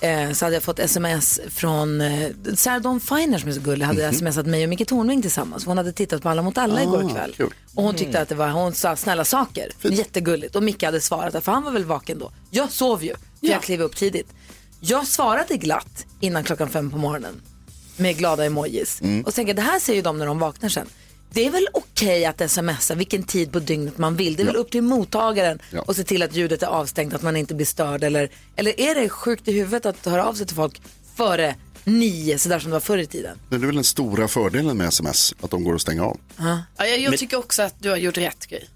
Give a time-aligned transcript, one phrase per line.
[0.00, 3.86] eh, så hade jag fått sms från eh, Sarah Dawn Finer som är så gullig,
[3.86, 5.64] hade smsat mig och Micke Tornving tillsammans.
[5.66, 7.34] Hon hade tittat på Alla mot alla igår kväll.
[7.74, 10.56] Och hon tyckte att det var, hon sa snälla saker, jättegulligt.
[10.56, 12.32] Och Micke hade svarat, för han var väl vaken då.
[12.50, 14.28] Jag sov ju, för jag klev upp tidigt.
[14.80, 17.42] Jag svarade glatt innan klockan fem på morgonen
[17.96, 19.00] med glada emojis.
[19.24, 20.86] Och så tänker det här ser ju de när de vaknar sen.
[21.34, 24.36] Det är väl okej att smsa vilken tid på dygnet man vill.
[24.36, 25.80] Det är väl upp till mottagaren Ja.
[25.82, 28.04] och se till att ljudet är avstängt, att man inte blir störd.
[28.04, 30.82] Eller, eller är det sjukt i huvudet att höra av sig till folk
[31.16, 31.54] före
[31.84, 33.38] nio, sådär som det var förr i tiden?
[33.50, 36.18] Det är väl den stora fördelen med sms, att de går att stänga av.
[36.36, 38.68] Ja, jag, jag tycker också att du har gjort rätt grej.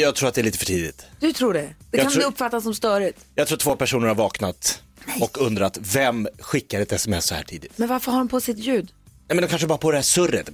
[0.00, 1.06] Jag tror att det är lite för tidigt.
[1.20, 1.60] Du tror det?
[1.60, 3.18] Det Jag kan bli uppfattat som störigt.
[3.34, 4.82] Jag tror två personer har vaknat
[5.20, 7.72] och undrat vem skickar ett sms så här tidigt?
[7.78, 8.88] Men varför har de på sitt ljud?
[9.28, 10.50] Nej, men de kanske bara på det här surret.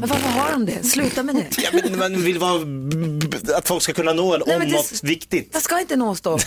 [0.00, 0.82] Men varför har de det?
[0.84, 1.46] Sluta med det.
[1.62, 2.60] Ja, men man vill vara,
[3.58, 5.50] att folk ska kunna nå en Nej, om det- något viktigt.
[5.52, 6.38] Jag ska inte nås då.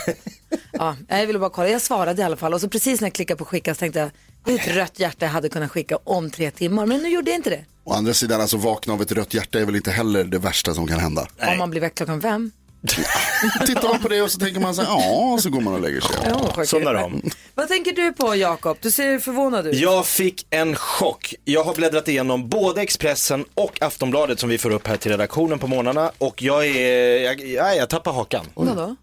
[0.72, 1.70] ja, jag ville bara kolla.
[1.70, 4.00] Jag svarade i alla fall och så precis när jag klickade på skicka så tänkte
[4.00, 6.86] jag ett rött hjärta jag hade kunnat skicka om tre timmar.
[6.86, 7.66] Men nu gjorde jag inte det.
[7.84, 10.74] Å andra sidan, alltså vakna av ett rött hjärta är väl inte heller det värsta
[10.74, 11.28] som kan hända.
[11.52, 12.52] Om man blir väckt klockan fem.
[13.66, 15.82] Tittar man på det och så tänker man så här, ja, så går man och
[15.82, 16.16] lägger sig.
[16.26, 17.22] Ja, de.
[17.56, 18.78] Vad tänker du på Jakob?
[18.82, 19.76] Du ser förvånad ut.
[19.76, 21.34] Jag fick en chock.
[21.46, 25.60] Jag har bläddrat igenom både Expressen och Aftonbladet som vi får upp här till redaktionen
[25.60, 28.46] på morgnarna och jag är, jag, jag, jag tappar hakan.
[28.54, 28.96] Vadå?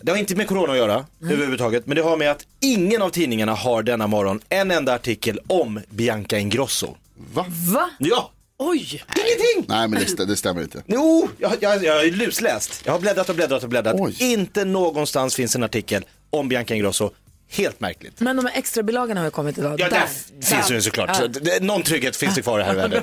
[0.00, 3.10] Det har inte med corona att göra överhuvudtaget, men det har med att ingen av
[3.10, 6.96] tidningarna har denna morgon en enda artikel om Bianca Ingrosso.
[7.34, 7.46] Va?
[7.48, 7.90] Va?
[7.98, 8.30] Ja,
[8.68, 9.04] Oj!
[9.16, 9.64] ingenting!
[9.68, 10.82] Nej, men det, stä- det stämmer inte.
[10.86, 12.82] Jo, jag, jag, jag har ju lusläst.
[12.84, 13.96] Jag har bläddrat och bläddrat och bläddrat.
[13.98, 14.16] Oj.
[14.20, 17.10] Inte någonstans finns en artikel om Bianca Ingrosso.
[17.50, 18.20] Helt märkligt.
[18.20, 19.80] Men de här extra bilagorna har ju kommit idag.
[19.80, 20.06] Ja, Där.
[20.42, 21.16] finns ju såklart.
[21.16, 23.02] Så det, någon trygghet finns det kvar i här världen.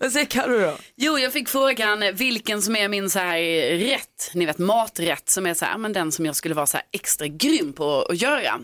[0.00, 0.76] Vad säger Carro då?
[0.96, 3.38] Jo, jag fick frågan vilken som är min så här
[3.78, 6.76] rätt, ni vet maträtt som är så här, men den som jag skulle vara så
[6.76, 8.60] här extra grym på att göra.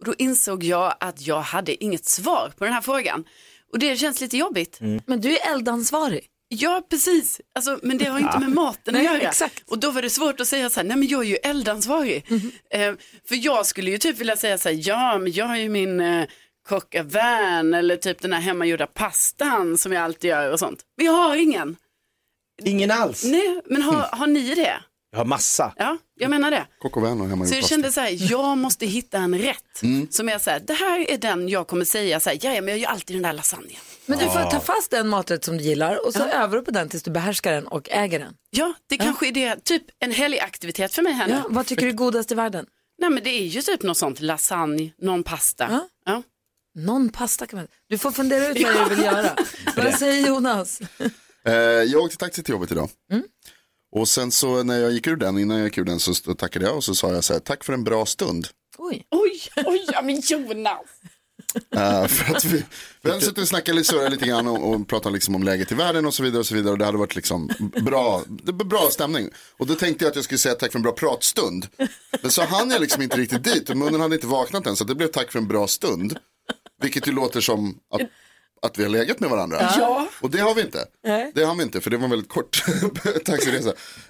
[0.00, 3.24] Och då insåg jag att jag hade inget svar på den här frågan.
[3.72, 4.78] Och det känns lite jobbigt.
[5.06, 6.26] Men du är eldansvarig.
[6.48, 7.40] Ja, precis.
[7.54, 9.18] Alltså, men det har inte med maten att göra.
[9.20, 9.62] exakt.
[9.70, 12.26] Och då var det svårt att säga så här, nej men jag är ju eldansvarig.
[12.70, 12.94] Eh,
[13.28, 16.00] för jag skulle ju typ vilja säga så här, ja men jag är ju min
[16.00, 16.26] eh,
[16.68, 20.80] kockavän eller typ den här hemmagjorda pastan som jag alltid gör och sånt.
[20.96, 21.76] Men jag har ingen.
[22.62, 23.24] Ingen alls.
[23.24, 24.80] Nej, men har, har ni det?
[25.12, 25.72] Jag har massa.
[25.76, 26.66] Ja, jag menar det.
[26.84, 30.50] Och hemma Så jag kände så här, jag måste hitta en rätt som är så
[30.50, 32.88] här, det här är den jag kommer säga så här, ja, ja men jag gör
[32.88, 33.76] alltid den där lasagnen.
[34.06, 36.70] Men du får ta fast en maträtt som du gillar och så övar du på
[36.70, 38.34] den tills du behärskar den och äger den.
[38.50, 41.32] Ja, det kanske är det, typ en helgaktivitet för mig här nu.
[41.34, 42.66] Ja, vad tycker du är godast i världen?
[42.98, 45.66] Nej men det är ju typ något sånt, lasagne, någon pasta.
[45.70, 45.88] Ja.
[46.04, 46.22] Ja.
[46.74, 47.68] Någon pasta kan man...
[47.88, 49.36] Du får fundera ut vad du vill göra.
[49.76, 50.80] Vad säger Jonas?
[51.44, 52.90] Eh, jag åkte taxi till jobbet idag.
[53.92, 56.66] Och sen så när jag gick ur den, innan jag gick ur den så tackade
[56.66, 58.46] jag och så sa jag så här, tack för en bra stund.
[58.78, 59.06] Oj.
[59.10, 60.86] Oj, oj, ja men Jonas.
[61.74, 62.64] Eh, för att vi,
[63.02, 65.72] vi hade suttit och snackat lite, surrat lite grann och, och pratat liksom om läget
[65.72, 67.50] i världen och så vidare och så vidare och det hade varit liksom
[67.82, 69.30] bra, det var bra stämning.
[69.58, 71.66] Och då tänkte jag att jag skulle säga tack för en bra pratstund.
[72.22, 74.84] Men så hann jag liksom inte riktigt dit och munnen hade inte vaknat än så
[74.84, 76.18] det blev tack för en bra stund.
[76.82, 78.00] Vilket ju låter som att,
[78.66, 79.70] att vi har legat med varandra.
[79.78, 80.08] Ja.
[80.20, 80.86] Och det har vi inte.
[81.34, 82.64] Det har vi inte för det var en väldigt kort
[83.24, 83.68] taxiresa.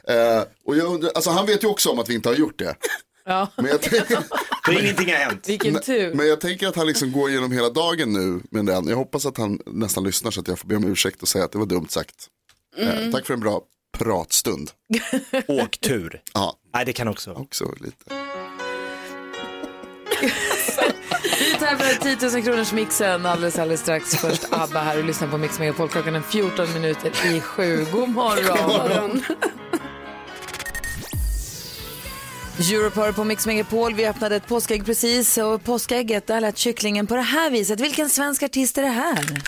[0.08, 2.58] Eh, och jag undrar, alltså han vet ju också om att vi inte har gjort
[2.58, 2.74] det.
[3.24, 3.48] Ja.
[3.56, 4.18] Men jag, tänker-
[4.64, 5.48] För ingenting har hänt.
[5.48, 6.14] Vilken tur.
[6.14, 8.88] men jag tänker att han liksom går igenom hela dagen nu med den.
[8.88, 11.44] Jag hoppas att han nästan lyssnar så att jag får be om ursäkt och säga
[11.44, 12.26] att det var dumt sagt.
[12.76, 13.62] Eh, tack för en bra
[13.98, 14.70] pratstund.
[15.48, 16.22] Åktur.
[16.34, 17.32] Ja, Nej, det kan också.
[17.32, 18.04] också lite.
[21.70, 24.16] Vi tävlar i 10 000 kronors mixen alldeles, alldeles strax.
[24.16, 25.88] Först ABBA här och lyssnar på Mix Megapol.
[25.88, 27.86] Klockan är 14 minuter i sju.
[27.92, 29.24] God morgon.
[32.58, 33.94] Europör på Mix Megapol.
[33.94, 37.80] Vi öppnade ett påskägg precis och påskägget där lät kycklingen på det här viset.
[37.80, 39.42] Vilken svensk artist är det här?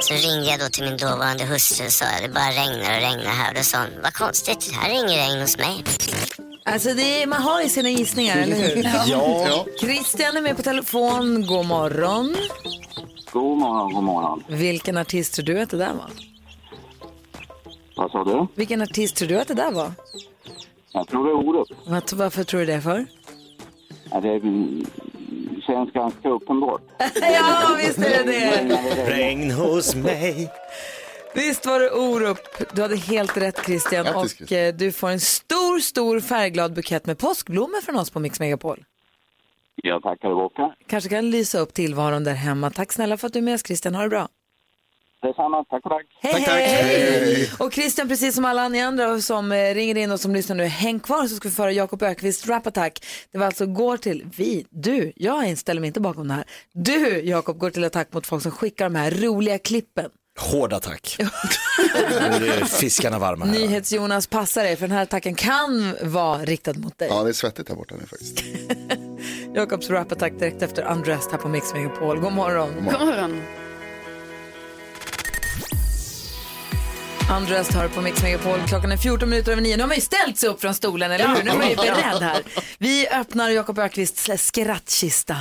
[0.00, 3.02] Så ringde jag då till min dåvarande hustru och sa att det bara regnar och
[3.02, 3.48] regnar här.
[3.48, 5.84] Och då sa hon, vad konstigt, här är inget regn hos mig.
[6.64, 8.82] Alltså det är, man har ju sina gissningar, eller hur?
[9.10, 9.66] Ja.
[9.80, 11.46] Christian är med på telefon.
[11.46, 12.36] God morgon.
[13.32, 14.44] God morgon, god morgon.
[14.48, 16.10] Vilken artist tror du att det där var?
[17.96, 18.46] Vad sa du?
[18.54, 19.92] Vilken artist tror du att det där var?
[20.92, 21.68] Jag tror det är Orup.
[21.86, 23.06] Vad- Varför tror du det för?
[24.10, 24.86] Ja, det mm,
[25.66, 26.82] känns ganska uppenbart.
[27.14, 29.10] ja, visst är det det.
[29.16, 30.50] Regn hos mig.
[31.34, 32.38] Visst var det Orup.
[32.74, 34.04] Du hade helt rätt Christian.
[34.04, 34.60] Grattis, och Christian.
[34.66, 38.84] eh, du får en stor, stor färgglad bukett med påskblommor från oss på Mix Megapol.
[39.82, 40.74] Jag tackar och bockar.
[40.86, 42.70] Kanske kan lysa upp tillvaron där hemma.
[42.70, 43.94] Tack snälla för att du är med oss Christian.
[43.94, 44.28] Ha det bra.
[45.22, 46.06] Detsamma, tack och tack.
[46.20, 46.54] Hej, Tack, tack.
[46.60, 47.50] hej!
[47.58, 50.64] Och Christian, precis som alla ni andra som eh, ringer in och som lyssnar nu,
[50.64, 53.04] häng kvar så ska vi föra Jakob Ökvist Rap Attack.
[53.32, 56.44] Det var alltså går till vi, du, jag ställer mig inte bakom det här.
[56.72, 60.10] Du, Jakob, går till attack mot folk som skickar de här roliga klippen.
[60.38, 61.18] Hård attack.
[62.80, 63.52] Fiskarna varma här.
[63.52, 67.08] NyhetsJonas, passa dig för den här attacken kan vara riktad mot dig.
[67.10, 68.42] ja, det är svettigt här borta nu faktiskt.
[69.54, 72.20] Jakobs Rap Attack direkt efter Undressed här på Mix Megapol.
[72.20, 72.74] God morgon.
[72.74, 73.42] God morgon.
[77.36, 78.58] Undressed hör på Mix Megapol.
[78.68, 79.76] Klockan är 14 minuter över 9.
[79.76, 81.44] Nu har man ju ställt sig upp från stolen, eller hur?
[81.44, 82.42] Nu är man ju beredd här.
[82.78, 85.36] Vi öppnar Jakob Ökvists skrattkista.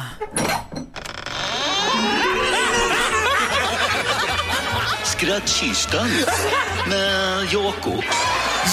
[5.22, 6.10] Skrattkistan
[6.90, 8.04] med Jakob.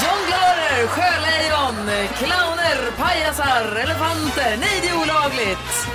[0.02, 4.56] Jonglörer, sjölejon, clowner, pajasar, elefanter.
[4.60, 5.86] Nej, det är olagligt.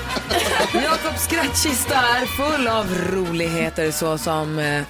[0.83, 4.81] Jakobs skrattkista är full av roligheter såsom eh,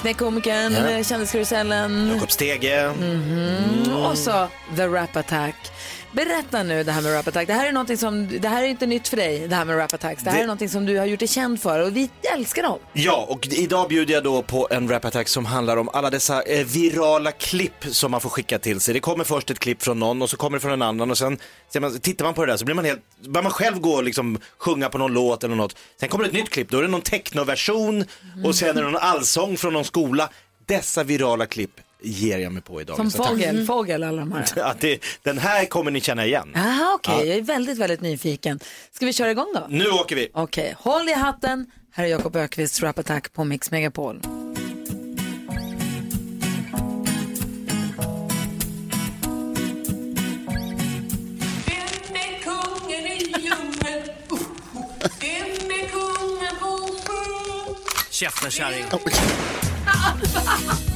[0.00, 0.90] Knäckkomikern, Ja.
[0.90, 1.04] ja.
[1.04, 2.80] Kändiskarusellen Jakob Stege.
[2.80, 3.96] Mm.
[3.96, 5.56] och så The Rap Attack.
[6.12, 7.46] Berätta nu det här med Rap Attack.
[7.46, 9.76] Det här är någonting som, det här är inte nytt för dig, det här med
[9.78, 10.22] Rap Attacks.
[10.22, 12.62] Det här Det- är någonting som du har gjort dig känd för och vi älskar
[12.62, 12.78] dem.
[12.92, 16.42] Ja, och idag bjuder jag då på en rap attack som handlar om alla dessa
[16.42, 18.94] eh, virala klipp som man får skicka till sig.
[18.94, 21.18] Det kommer först ett klipp från någon och så kommer det från en annan och
[21.18, 21.38] sen
[21.80, 24.04] man, tittar man på det där så blir man helt, börjar man själv gå och
[24.04, 25.76] liksom sjunga på någon låt eller något.
[26.00, 28.04] Sen kommer det ett nytt klipp, då är det någon technoversion
[28.44, 30.28] och sen är det någon allsång från någon skola.
[30.66, 31.70] Dessa virala klipp
[32.02, 32.96] ger jag mig på idag.
[32.96, 34.44] Som fågel, fågel alla de här.
[34.56, 36.52] Ja, det, den här kommer ni känna igen.
[36.56, 38.60] Aha, okej, jag är väldigt, väldigt nyfiken.
[38.92, 39.66] Ska vi köra igång då?
[39.68, 40.28] Nu åker vi.
[40.32, 41.66] Okej, håll i hatten.
[41.92, 44.20] Här är Jakob Ökvists Rap Attack på Mix Megapol.
[58.10, 58.84] Käften kärring.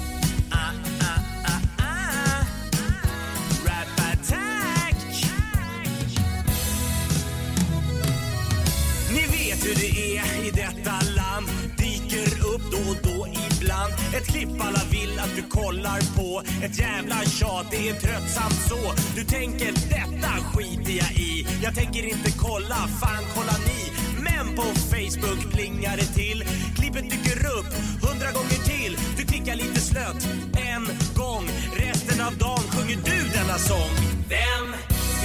[10.05, 11.47] det i detta land.
[11.77, 13.93] Dyker upp då och då ibland.
[14.17, 16.43] Ett klipp alla vill att du kollar på.
[16.65, 18.81] Ett jävla tjat, det är tröttsamt så.
[19.17, 21.47] Du tänker detta skiter jag i.
[21.63, 23.83] Jag tänker inte kolla, fan kolla ni.
[24.27, 26.45] Men på Facebook plingar det till.
[26.77, 27.71] Klippet dyker upp
[28.07, 28.99] hundra gånger till.
[29.17, 30.29] Du klickar lite slött
[30.71, 30.85] en
[31.17, 31.45] gång.
[31.77, 33.95] Resten av dagen sjunger du denna sång.
[34.29, 34.67] Vem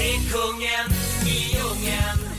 [0.08, 0.88] är kungen
[1.26, 2.39] i djungeln?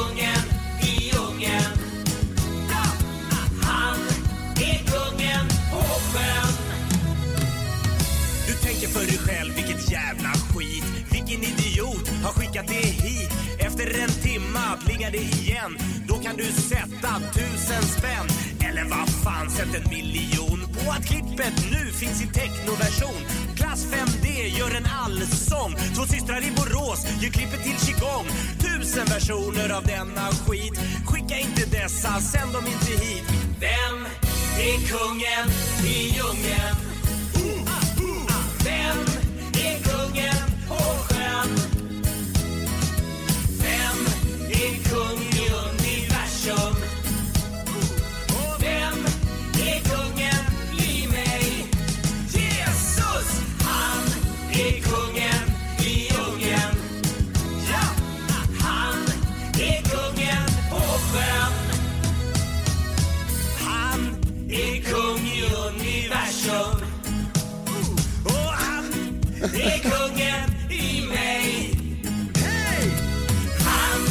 [15.01, 15.77] timma det igen.
[16.07, 18.27] Då kan du sätta tusen spänn.
[18.69, 23.21] Eller vad fan, sätt en miljon på att klippet nu finns i technoversion.
[23.55, 24.27] Klass 5D
[24.57, 25.75] gör en allsång.
[25.95, 28.27] Två systrar i Borås gör klippet till qigong.
[28.59, 30.79] Tusen versioner av denna skit.
[31.05, 33.23] Skicka inte dessa, sänd dem inte hit.
[33.59, 34.05] Vem
[34.59, 35.47] är kungen
[35.85, 37.00] i djungeln?
[69.43, 71.73] Är kungen i mig.
[72.35, 72.89] Hey!
[73.65, 74.01] Han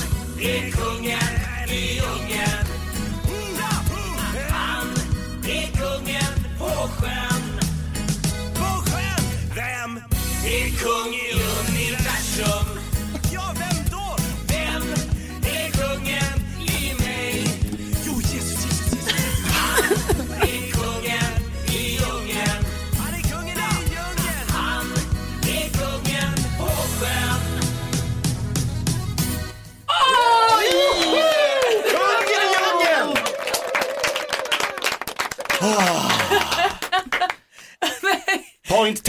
[0.41, 0.90] är kungen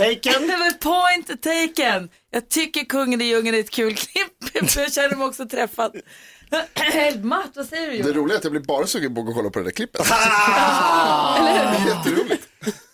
[0.05, 0.47] taken.
[0.47, 2.09] Det var point taken.
[2.31, 4.69] Jag tycker Kungen i djungeln är ett kul klipp.
[4.71, 5.95] för Jag känner mig också träffad.
[7.23, 8.15] Matt, vad säger du Det Jonas?
[8.15, 10.01] roliga är att jag blir bara sugen på att kolla på det där klippet.
[11.87, 12.47] Jätteroligt.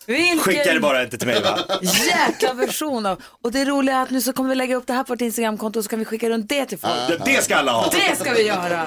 [0.05, 1.59] Vilken Skicka det bara inte till mig va?
[2.07, 3.21] jäkla version av.
[3.43, 5.21] Och det roliga är att nu så kommer vi lägga upp det här på vårt
[5.21, 6.93] Instagramkonto och så kan vi skicka runt det till folk.
[7.07, 7.89] Det, det ska alla ha.
[7.91, 8.85] Det ska vi göra.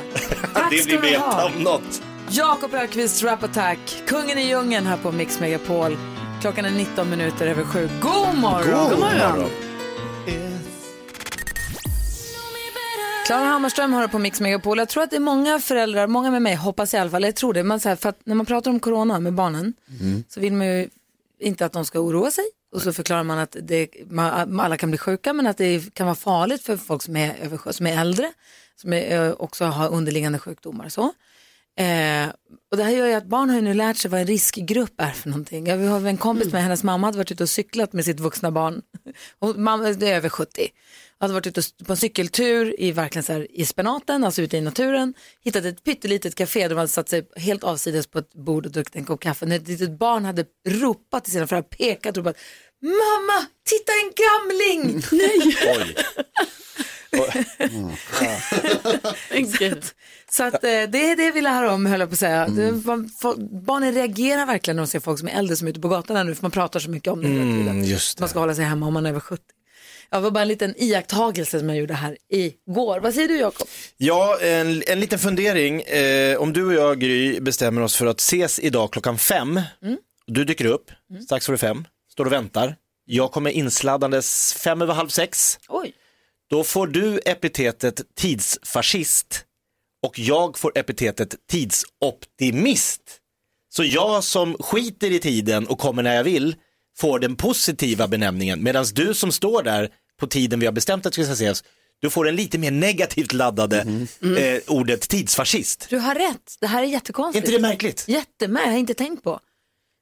[0.55, 1.47] Tack Det ska blir beta ha.
[1.47, 2.03] om något.
[2.31, 5.97] Jakob Ökvists Rap Attack, Kungen i djungeln här på Mix Megapol.
[6.41, 7.89] Klockan är 19 minuter över sju.
[8.03, 8.91] God morgon!
[8.91, 9.51] God morgon.
[13.27, 14.79] Klara Hammarström har det på Mix Megapol.
[14.79, 17.37] Jag tror att det är många föräldrar, många med mig, hoppas i alla fall, jag
[17.37, 17.63] tror det.
[17.63, 19.75] Man, så här, för när man pratar om corona med barnen
[20.29, 20.89] så vill man ju
[21.41, 22.45] inte att de ska oroa sig.
[22.73, 26.07] Och så förklarar man att det, man, alla kan bli sjuka men att det kan
[26.07, 28.33] vara farligt för folk som är, över, som är äldre,
[28.77, 30.89] som är, också har underliggande sjukdomar.
[30.89, 31.13] Så.
[31.79, 32.33] Eh,
[32.71, 35.00] och det här gör ju att barn har ju nu lärt sig vad en riskgrupp
[35.00, 35.67] är för någonting.
[35.67, 38.50] Jag har en kompis med hennes mamma hade varit ute och cyklat med sitt vuxna
[38.50, 38.83] barn.
[39.39, 40.69] Och mamma är över 70.
[41.19, 44.61] Hade varit ute på en cykeltur i verkligen så här, i spenaten, alltså ute i
[44.61, 45.15] naturen.
[45.45, 48.73] Hittat ett pyttelitet café där de hade satt sig helt avsides på ett bord och
[48.73, 49.47] druckit en kopp kaffe.
[49.47, 52.37] När ett litet barn hade ropat till sina föräldrar, pekat och ropat
[52.83, 55.03] Mamma, titta en gamling!
[55.13, 55.57] Nej!
[60.31, 62.49] Så att, eh, det är det vill höra om, höll jag på att säga.
[62.85, 65.81] Man, får- barnen reagerar verkligen när de ser folk som är äldre som är ute
[65.81, 67.29] på gatorna nu, för man pratar så mycket om det.
[67.29, 68.21] Mm, just det.
[68.23, 69.43] Man ska hålla sig hemma om man är över 70.
[70.11, 73.01] Ja, det var bara en liten iakttagelse som jag gjorde här igår.
[73.01, 73.69] Vad säger du Jakob?
[73.97, 75.81] Ja, en, en liten fundering.
[75.83, 79.61] Eh, om du och jag, Gry, bestämmer oss för att ses idag klockan fem.
[80.27, 80.91] Du dyker upp
[81.25, 81.85] strax före fem,
[82.21, 82.77] står och väntar.
[83.05, 85.59] Jag kommer insladdandes fem över halv sex.
[85.69, 85.93] Oj.
[86.50, 89.45] Då får du epitetet tidsfascist
[90.07, 93.03] och jag får epitetet tidsoptimist.
[93.69, 96.55] Så jag som skiter i tiden och kommer när jag vill
[96.99, 99.89] får den positiva benämningen medan du som står där
[100.21, 101.65] på tiden vi har bestämt att vi ska ses,
[102.00, 103.79] du får den lite mer negativt laddade
[104.39, 105.87] eh, ordet tidsfascist.
[105.91, 107.49] Du har rätt, det här är jättekonstigt.
[107.49, 108.05] Är inte det märkligt?
[108.09, 109.41] Jättemärkligt, jag har inte tänkt på.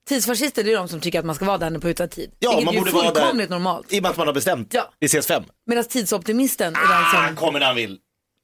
[0.08, 2.30] Tidsfascister det är de som tycker att man ska vara där på utsatt tid.
[2.38, 3.20] Ja, Vilket man borde är vara där.
[3.20, 3.92] fullkomligt normalt.
[3.92, 4.68] I och med att man har bestämt.
[4.74, 4.92] Ja.
[5.00, 5.42] Vi ses fem.
[5.66, 7.98] Medan tidsoptimisten är Han den som, kommer när han vill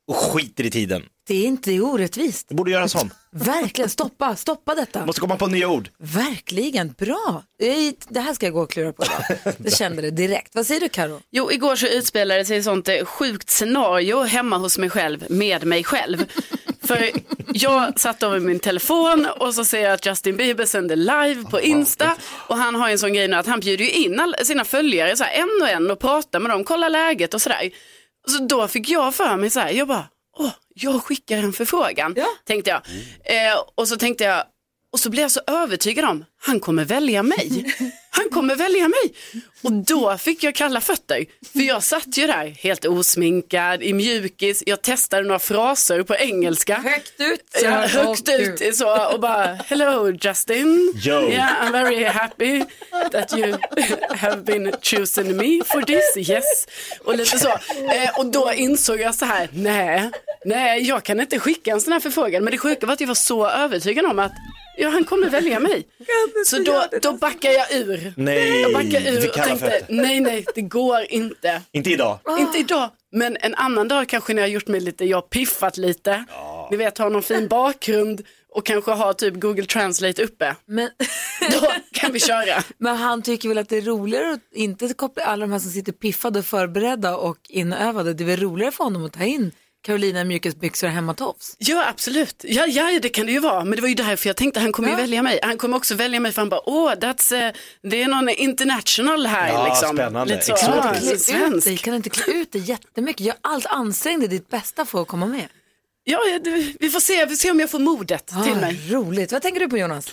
[0.09, 1.02] och skiter i tiden.
[1.28, 2.49] det är inte det är orättvist.
[2.49, 3.11] Det borde göras om.
[3.33, 5.06] Verkligen, stoppa, stoppa detta.
[5.06, 5.88] Måste komma på nya ord.
[5.99, 7.42] Verkligen, bra.
[7.59, 9.54] Det är- Det här ska jag gå och klura på idag.
[9.64, 10.54] Jag kände det direkt.
[10.54, 11.21] Vad säger du Karo?
[11.30, 15.64] Jo, igår så utspelade sig ett sånt eh, sjukt scenario hemma hos mig själv med
[15.66, 16.25] mig själv.
[16.87, 17.11] För
[17.47, 21.61] jag satt över min telefon och så ser jag att Justin Bieber sänder live på
[21.61, 22.17] Insta
[22.49, 25.17] och han har ju en sån grej nu att han bjuder ju in sina följare
[25.17, 27.71] så här, en och en och pratar med dem, kollar läget och sådär.
[28.26, 32.14] Så då fick jag för mig så här, jag bara, åh, jag skickar en förfrågan,
[32.47, 32.81] tänkte jag.
[33.25, 34.45] Eh, och så tänkte jag,
[34.95, 37.75] och så blev jag så övertygad om, han kommer välja mig.
[38.11, 39.15] Han kommer välja mig.
[39.63, 41.25] Och då fick jag kalla fötter.
[41.53, 44.63] För jag satt ju där helt osminkad, i mjukis.
[44.67, 46.77] Jag testade några fraser på engelska.
[46.77, 47.61] Högt ut.
[47.63, 50.95] Ja, högt ut så och bara hello Justin.
[51.05, 51.31] Yo.
[51.31, 52.65] Yeah, I'm very happy
[53.13, 53.57] that you
[54.17, 56.31] have been chosen me for this.
[56.31, 56.67] Yes.
[57.05, 57.49] Och lite så.
[57.49, 60.11] Eh, och då insåg jag så här, nej,
[60.45, 62.45] nej, jag kan inte skicka en sån här förfrågan.
[62.45, 64.33] Men det sjuka var att jag var så övertygad om att
[64.76, 65.87] ja, han kommer välja mig.
[66.47, 68.14] Så då, då backar jag ur.
[68.16, 71.62] Nej, Jag backar ur och tänkte, nej, nej, det går inte.
[71.73, 72.19] Inte idag.
[72.38, 75.23] Inte idag, men en annan dag kanske när jag har gjort mig lite, jag har
[75.23, 76.25] piffat lite.
[76.71, 78.23] Ni vet, har någon fin bakgrund
[78.54, 80.57] och kanske har typ Google Translate uppe.
[80.66, 80.90] Men,
[81.52, 82.62] Då kan vi köra.
[82.78, 85.71] men han tycker väl att det är roligare att inte koppla alla de här som
[85.71, 88.14] sitter piffade och förberedda och inövade.
[88.14, 89.52] Det är väl roligare för honom att ta in
[89.85, 91.57] Carolina i mjukisbyxor och hemmatofs.
[91.59, 92.45] Ja, absolut.
[92.49, 93.64] Ja, ja, det kan det ju vara.
[93.64, 95.38] Men det var ju därför jag tänkte han kommer ju välja mig.
[95.43, 99.26] Han kommer också välja mig för han bara, åh, that's, eh, det är någon international
[99.26, 99.97] här Ja, liksom.
[99.97, 100.35] spännande.
[100.35, 100.95] Lite så, ja,
[101.55, 103.26] ut dig, kan du inte klä ut dig jättemycket?
[103.26, 105.47] Gör allt, ansträng dig ditt bästa för att komma med.
[106.05, 108.61] Ja, ja, du, vi får se, vi får se om jag får modet till Ah,
[108.61, 108.81] mig.
[108.91, 109.33] roligt.
[109.33, 110.07] Vad tänker du på Jonas?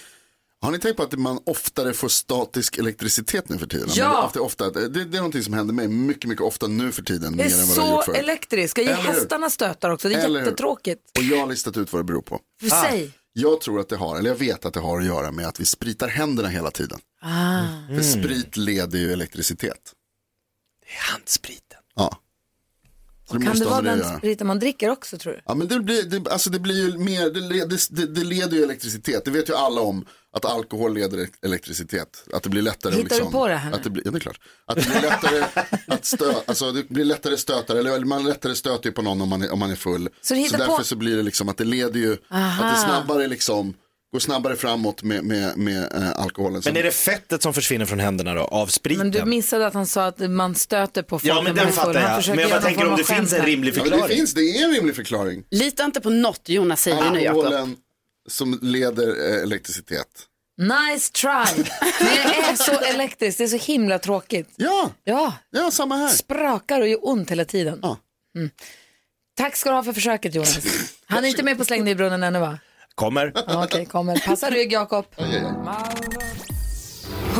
[0.62, 3.89] Har ni tänkt på att man oftare får statisk elektricitet nu för tiden?
[3.94, 4.32] Ja.
[4.34, 7.38] Men ofta, det, det är någonting som händer mig mycket, mycket ofta nu för tiden.
[7.38, 8.72] Det är det så elektriskt.
[8.72, 9.10] Ska ge Eller hur?
[9.13, 10.10] hästarna stötar också.
[10.10, 10.46] Det är Eller hur?
[10.46, 11.01] jättetråkigt.
[11.18, 12.39] Och jag har listat ut vad det beror på.
[12.62, 13.12] För Säg.
[13.34, 15.60] Jag tror att det har, eller jag vet att det har att göra med att
[15.60, 17.00] vi spritar händerna hela tiden.
[17.22, 17.63] Ah.
[17.96, 19.94] För sprit leder ju elektricitet.
[21.25, 21.80] spriten.
[21.96, 22.18] Ja.
[23.27, 25.41] Så Kan måste det vara den spriten man dricker också tror du?
[25.46, 28.58] Ja men det blir, det, alltså det blir ju mer, det, det, det, det leder
[28.58, 29.25] ju elektricitet.
[29.25, 32.24] Det vet ju alla om att alkohol leder elektricitet.
[32.34, 33.72] Att det blir lättare Hittar att liksom, du på det här?
[33.72, 34.40] Att det blir, ja det är klart.
[34.66, 35.44] Att det blir lättare
[35.88, 39.30] att stö, alltså det blir lättare stötar, eller man lättare stöter ju på någon om
[39.30, 40.10] man är, om man är full.
[40.22, 42.66] Så hittar därför på- så blir det liksom att det leder ju, Aha.
[42.66, 43.74] att det snabbare liksom,
[44.14, 46.62] går snabbare framåt med, med, med eh, alkoholen.
[46.66, 49.08] Men är det fettet som försvinner från händerna då, av spriten?
[49.08, 51.94] Men du missade att han sa att man stöter på folk Ja, men den fattar
[51.94, 52.28] jag.
[52.36, 54.08] Men jag bara tänker om det finns en rimlig Ja, förklaring.
[54.08, 55.44] det finns, det är en rimlig förklaring.
[55.52, 57.54] Lita inte på något Jonas säger nu Jakob.
[58.32, 60.08] Som leder eh, elektricitet.
[60.58, 61.64] Nice try!
[62.00, 62.06] Det
[62.50, 64.50] är så elektriskt, det är så himla tråkigt.
[64.56, 66.08] Ja, Ja, ja samma här.
[66.08, 67.80] sprakar och gör ont hela tiden.
[67.82, 67.98] Ja.
[68.36, 68.50] Mm.
[69.38, 70.60] Tack ska du ha för försöket Jonas.
[71.06, 72.60] Han är inte med på släng dig i brunnen ännu va?
[72.96, 73.32] Kommer.
[73.48, 74.20] Ja, Okej, kommer.
[74.26, 75.06] Passa rygg Jakob.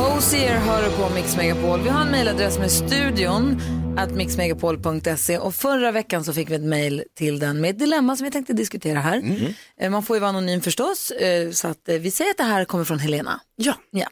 [0.02, 1.80] Hosier hör på Mix Megapol.
[1.82, 3.60] Vi har en mejladress med studion
[3.96, 8.16] att mixmegapol.se och förra veckan så fick vi ett mejl till den med ett dilemma
[8.16, 9.22] som vi tänkte diskutera här.
[9.80, 12.42] Eh, Man får ju vara anonym förstås eh, så att eh, vi säger att det
[12.44, 13.40] här kommer från Helena.
[13.56, 13.74] Ja.
[13.90, 14.06] Ja.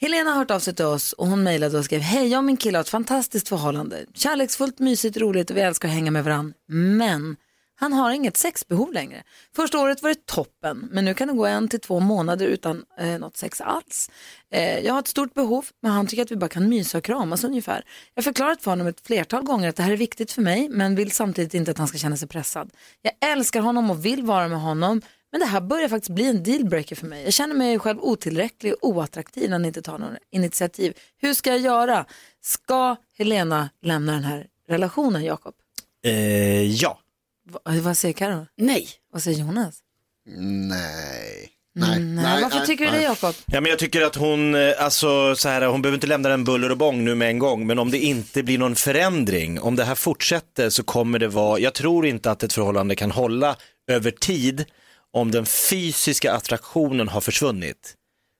[0.00, 2.44] Helena har hört av sig till oss och hon mejlade och skrev Hej, jag och
[2.44, 4.04] min kille har ett fantastiskt förhållande.
[4.14, 6.54] Kärleksfullt, mysigt, roligt och vi älskar att hänga med varandra.
[6.68, 7.36] Men
[7.78, 9.22] han har inget sexbehov längre.
[9.56, 12.84] Första året var det toppen, men nu kan det gå en till två månader utan
[12.98, 14.10] eh, något sex alls.
[14.50, 17.04] Eh, jag har ett stort behov, men han tycker att vi bara kan mysa och
[17.04, 17.84] kramas ungefär.
[18.14, 20.68] Jag har förklarat för honom ett flertal gånger att det här är viktigt för mig,
[20.68, 22.70] men vill samtidigt inte att han ska känna sig pressad.
[23.02, 25.02] Jag älskar honom och vill vara med honom,
[25.32, 27.24] men det här börjar faktiskt bli en dealbreaker för mig.
[27.24, 30.92] Jag känner mig själv otillräcklig och oattraktiv när han inte tar några initiativ.
[31.18, 32.06] Hur ska jag göra?
[32.42, 35.54] Ska Helena lämna den här relationen, Jakob?
[36.04, 37.00] Eh, ja.
[37.50, 38.46] Va- Vad säger Karo?
[38.56, 38.88] Nej.
[39.12, 39.78] Vad säger Jonas?
[40.38, 41.48] Nej.
[41.74, 41.96] Nej.
[41.96, 42.42] Mm, nej.
[42.42, 43.34] Varför tycker du det, Jakob?
[43.46, 46.44] Ja, men jag tycker att hon, eh, alltså så här, hon behöver inte lämna den
[46.44, 49.76] buller och bång nu med en gång, men om det inte blir någon förändring, om
[49.76, 53.56] det här fortsätter så kommer det vara, jag tror inte att ett förhållande kan hålla
[53.90, 54.64] över tid
[55.12, 57.94] om den fysiska attraktionen har försvunnit.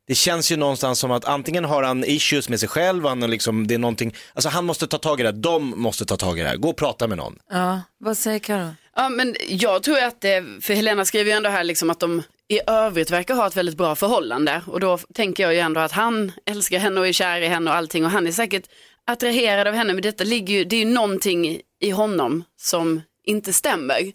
[0.07, 3.29] Det känns ju någonstans som att antingen har han issues med sig själv, han är
[3.29, 6.16] liksom, det är någonting, alltså han måste ta tag i det, här, de måste ta
[6.16, 7.38] tag i det här, gå och prata med någon.
[7.51, 8.69] Ja, vad säger Karo?
[8.97, 12.23] Ja, men jag tror att det, för Helena skriver ju ändå här liksom att de
[12.49, 15.92] i övrigt verkar ha ett väldigt bra förhållande och då tänker jag ju ändå att
[15.92, 18.64] han älskar henne och är kär i henne och allting och han är säkert
[19.07, 23.53] attraherad av henne men detta ligger ju, det är ju någonting i honom som inte
[23.53, 24.12] stämmer.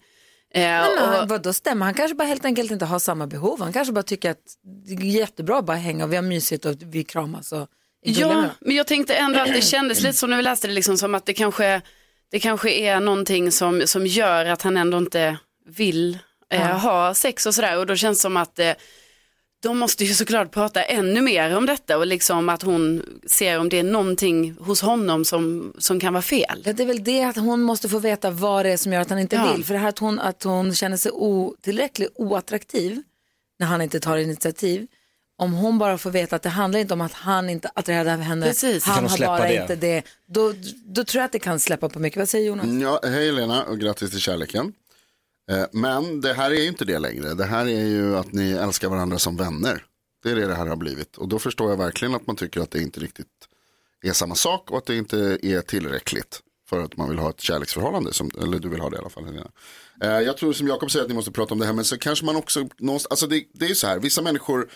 [0.54, 1.30] Eh, Men, och, och...
[1.30, 1.86] Vad då stämmer?
[1.86, 3.62] Han kanske bara helt enkelt inte har samma behov.
[3.62, 6.66] Han kanske bara tycker att det är jättebra att bara hänga och vi har mysigt
[6.66, 7.68] och vi kramas och
[8.04, 10.98] Ja, men jag tänkte ändå att det kändes lite som när vi läste det, liksom
[10.98, 11.82] som att det kanske,
[12.32, 16.20] det kanske är någonting som, som gör att han ändå inte vill
[16.54, 17.78] eh, ha sex och sådär.
[17.78, 18.72] Och då känns det som att eh,
[19.64, 23.70] de måste ju såklart prata ännu mer om detta och liksom att hon ser om
[23.70, 26.62] det är någonting hos honom som, som kan vara fel.
[26.66, 29.02] Ja, det är väl det att hon måste få veta vad det är som gör
[29.02, 29.54] att han inte Ja.
[29.54, 29.66] vill.
[29.66, 33.02] För det här att hon, att hon känner sig otillräcklig, oattraktiv
[33.60, 34.88] när han inte tar initiativ.
[35.38, 38.46] Om hon bara får veta att det handlar inte om att han inte av henne,
[38.48, 38.84] Precis.
[38.86, 39.62] han har bara det?
[39.62, 40.04] inte det.
[40.28, 40.54] Då,
[40.86, 42.18] då tror jag att det kan släppa på mycket.
[42.20, 42.66] Vad säger Jonas?
[42.82, 44.74] Ja, hej Lena och grattis till kärleken.
[45.50, 47.34] Eh, men det här är ju inte det längre.
[47.34, 49.86] Det här är ju att ni älskar varandra som vänner.
[50.24, 51.18] Det är det det här har blivit.
[51.18, 53.28] Och då förstår jag verkligen att man tycker att det inte riktigt
[54.02, 57.42] är samma sak och att det inte är tillräckligt för att man vill ha ett
[57.42, 58.14] kärleksförhållande.
[58.14, 59.26] Som, eller du vill ha det i alla fall.
[59.26, 59.52] Helena.
[60.02, 61.74] Eh, jag tror som Jakob säger att ni måste prata om det här.
[61.74, 62.68] Men så kanske man också,
[63.10, 64.70] alltså det, det är ju så här, vissa människor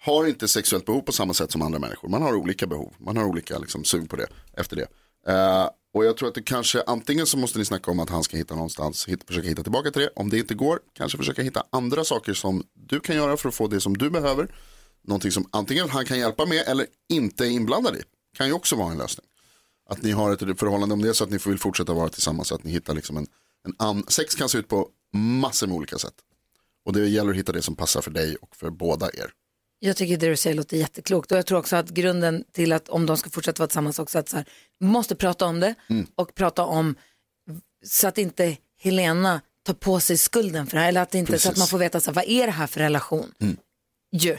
[0.00, 2.08] har inte sexuellt behov på samma sätt som andra människor.
[2.08, 4.86] Man har olika behov, man har olika liksom, sug på det efter det.
[5.32, 8.24] Eh, och jag tror att det kanske, antingen så måste ni snacka om att han
[8.24, 10.10] ska hitta någonstans, hitta, försöka hitta tillbaka till det.
[10.16, 13.54] Om det inte går, kanske försöka hitta andra saker som du kan göra för att
[13.54, 14.54] få det som du behöver.
[15.02, 18.02] Någonting som antingen han kan hjälpa med eller inte är inblandad i.
[18.36, 19.26] Kan ju också vara en lösning.
[19.90, 22.48] Att ni har ett förhållande om det är så att ni vill fortsätta vara tillsammans.
[22.48, 23.26] Så att ni hittar liksom en,
[23.66, 26.14] en an, sex kan se ut på massor med olika sätt.
[26.84, 29.32] Och det gäller att hitta det som passar för dig och för båda er.
[29.82, 32.88] Jag tycker det du säger låter jätteklokt och jag tror också att grunden till att
[32.88, 34.44] om de ska fortsätta vara tillsammans också att så här,
[34.78, 35.74] vi måste prata om det
[36.14, 36.94] och prata om
[37.84, 41.50] så att inte Helena tar på sig skulden för det här eller att, inte, så
[41.50, 43.34] att man får veta så här, vad är det här för relation?
[44.12, 44.38] Ju.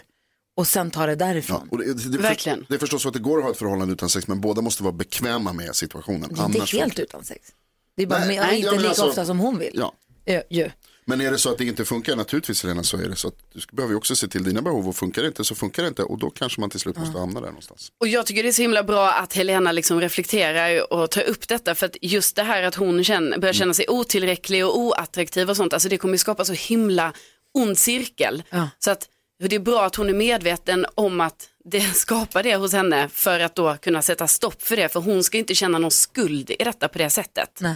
[0.56, 1.68] Och sen ta det därifrån.
[1.72, 2.66] Och det, det, det, Verkligen.
[2.70, 4.62] det är förstås så att det går att ha ett förhållande utan sex men båda
[4.62, 6.34] måste vara bekväma med situationen.
[6.34, 7.52] Det är inte helt utan sex.
[7.96, 9.72] Det är bara Nej, med, nej, inte ja, lika alltså- ofta som hon vill.
[9.74, 9.94] Ja.
[10.26, 10.72] Ö, ju.
[11.06, 13.36] Men är det så att det inte funkar, naturligtvis Helena, så är det så att
[13.54, 15.90] du behöver ju också se till dina behov och funkar det inte så funkar det
[15.90, 17.92] inte och då kanske man till slut måste hamna där någonstans.
[17.98, 21.48] Och jag tycker det är så himla bra att Helena liksom reflekterar och tar upp
[21.48, 25.50] detta för att just det här att hon känner, börjar känna sig otillräcklig och oattraktiv
[25.50, 27.14] och sånt, alltså det kommer ju skapa så himla
[27.54, 28.44] ond cirkel.
[28.50, 28.70] Ja.
[28.80, 29.10] Så att
[29.50, 33.40] det är bra att hon är medveten om att det skapar det hos henne för
[33.40, 34.90] att då kunna sätta stopp för det.
[34.90, 37.60] För hon ska inte känna någon skuld i detta på det sättet.
[37.60, 37.76] Nej.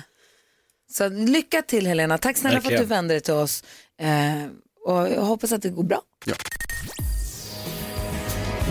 [0.98, 2.18] Så lycka till Helena.
[2.18, 3.64] Tack snälla för att du vände dig till oss.
[4.02, 4.08] Eh,
[4.86, 6.02] och jag hoppas att det går bra.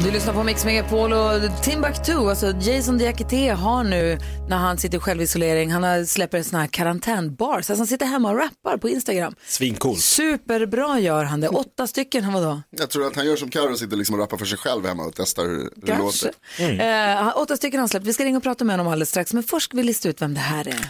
[0.05, 4.99] Du lyssnar på Mix Megapol och Timbuktu, alltså Jason Diakité har nu när han sitter
[4.99, 8.77] i självisolering, han har släpper en sån här karantänbars, alltså han sitter hemma och rappar
[8.77, 9.35] på Instagram.
[9.47, 9.97] Svincool.
[9.97, 12.63] Superbra gör han det, åtta stycken, han var då?
[12.71, 15.03] Jag tror att han gör som Karo sitter liksom och rappar för sig själv hemma
[15.05, 16.27] och testar hur det Kanske.
[16.59, 16.81] låter.
[16.81, 19.11] Eh, han- åtta stycken har han släppt, vi ska ringa och prata med honom alldeles
[19.11, 20.89] strax, men först ska vi lista ut vem det här är.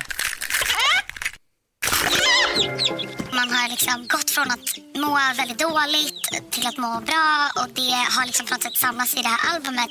[3.32, 7.94] Man har liksom gått från att må väldigt dåligt till att må bra och det
[8.16, 9.90] har liksom på något sätt samlats i det här albumet.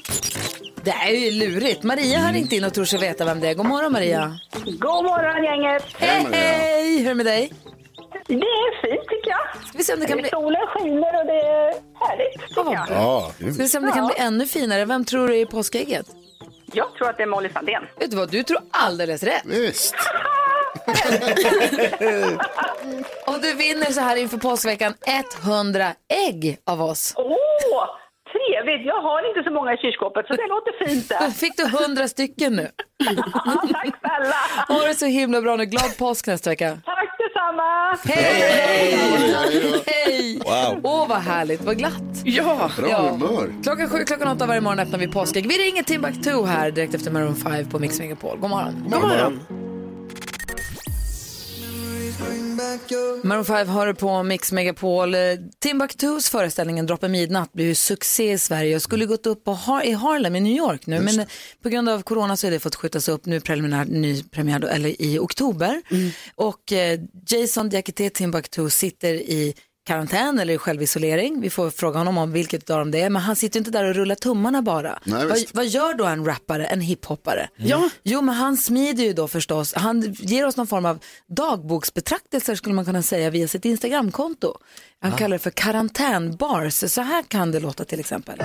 [0.83, 1.83] Det är ju lurigt.
[1.83, 3.53] Maria har ringt in och tror sig veta vem det är.
[3.53, 4.39] God morgon Maria.
[4.65, 5.83] God morgon gänget!
[5.97, 6.97] Hej, hej!
[6.97, 7.51] Hur är det med dig?
[8.27, 9.67] Det är fint tycker jag.
[9.67, 10.29] Ska vi se om det kan bli...
[10.29, 12.87] Solen skiner och det är härligt tycker jag.
[12.89, 14.85] Ja, Ska vi se om det kan bli ännu finare.
[14.85, 16.05] Vem tror du är i påskägget?
[16.75, 17.83] Jag tror att det är Molly Sandén.
[17.99, 19.41] Vet du vad, du tror alldeles rätt.
[19.45, 19.95] Visst.
[23.27, 24.93] Och du vinner så här inför påskveckan
[25.43, 25.85] 100
[26.27, 27.13] ägg av oss.
[27.17, 27.85] Åh,
[28.33, 28.85] trevligt!
[28.87, 31.29] Jag har inte så många i kylskåpet så det låter fint Då där.
[31.31, 32.69] fick du 100 stycken nu.
[33.73, 34.35] Tack snälla!
[34.79, 35.65] Ha det så himla bra nu.
[35.65, 36.77] Glad påsk nästa vecka.
[36.85, 37.97] Tack detsamma!
[38.05, 38.97] Hej!
[39.85, 40.39] Hej!
[40.45, 40.79] Wow.
[40.83, 41.61] Åh, vad härligt.
[41.61, 41.93] Vad glatt.
[42.23, 42.71] Ja.
[42.77, 43.53] Bra humör.
[43.63, 45.47] Klockan sju, klockan åtta varje morgon öppnar vi påskägg.
[45.47, 48.37] Vi ringer Timbuktu här direkt efter Maroon 5 på Mix Megapol.
[48.37, 48.83] God morgon.
[48.89, 49.39] God morgon.
[53.23, 55.15] Maroon 5 har du på Mix Megapol.
[55.15, 55.19] Eh,
[55.59, 59.91] Timbuktus föreställningen Droppen midnatt blev ju succé i Sverige och skulle gått upp Har- i
[59.91, 60.99] Harlem i New York nu.
[60.99, 61.25] Men eh,
[61.63, 64.67] på grund av corona så är det fått skjutas upp nu preliminär ny premiär då,
[64.67, 65.81] eller i oktober.
[66.35, 69.53] Och eh, Jason Diakité Timbuktu sitter i
[69.85, 71.41] karantän eller självisolering.
[71.41, 73.09] Vi får fråga honom om vilket av dem det är.
[73.09, 74.99] Men han sitter ju inte där och rullar tummarna bara.
[75.03, 77.49] Nej, vad, vad gör då en rappare, en hiphoppare?
[77.55, 77.89] Ja.
[78.03, 79.73] Jo, men han smider ju då förstås.
[79.73, 84.57] Han ger oss någon form av dagboksbetraktelser skulle man kunna säga via sitt Instagramkonto.
[85.01, 86.91] Han kallar det för karantänbars.
[86.91, 88.39] Så här kan det låta till exempel.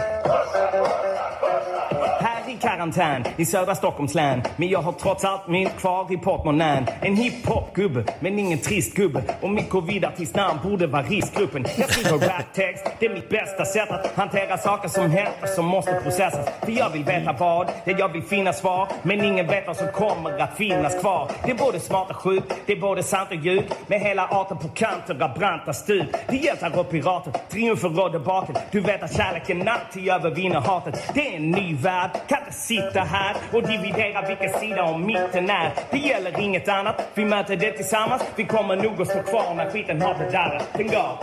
[2.48, 4.42] I karantän i södra Stockholms län.
[4.56, 6.86] Men jag har trots allt min kvar i portmonnän.
[7.00, 9.22] En hiphop-gubbe, men ingen trist gubbe.
[9.40, 11.64] Och mitt covidartistnamn borde vara riskgruppen.
[11.78, 16.00] Jag skriver raptext, det är mitt bästa sätt att hantera saker som händer som måste
[16.02, 16.48] processas.
[16.62, 18.88] För jag vill veta vad, det jag vill finna svar.
[19.02, 21.30] Men ingen vet vad som kommer att finnas kvar.
[21.44, 23.64] Det är både smart och sjukt, det är både sant och ljug.
[23.86, 28.54] Med hela arten på kanter av branta stup Det hjältar och pirater, triumfer och debakel
[28.70, 33.00] Du vet att kärleken alltid övervinner hatet Det är en ny värld, kan inte sitta
[33.00, 37.72] här och dividera vilken sida om mitten är Det gäller inget annat, vi möter det
[37.72, 41.18] tillsammans Vi kommer nog att stå kvar när skiten har bedarrat Den går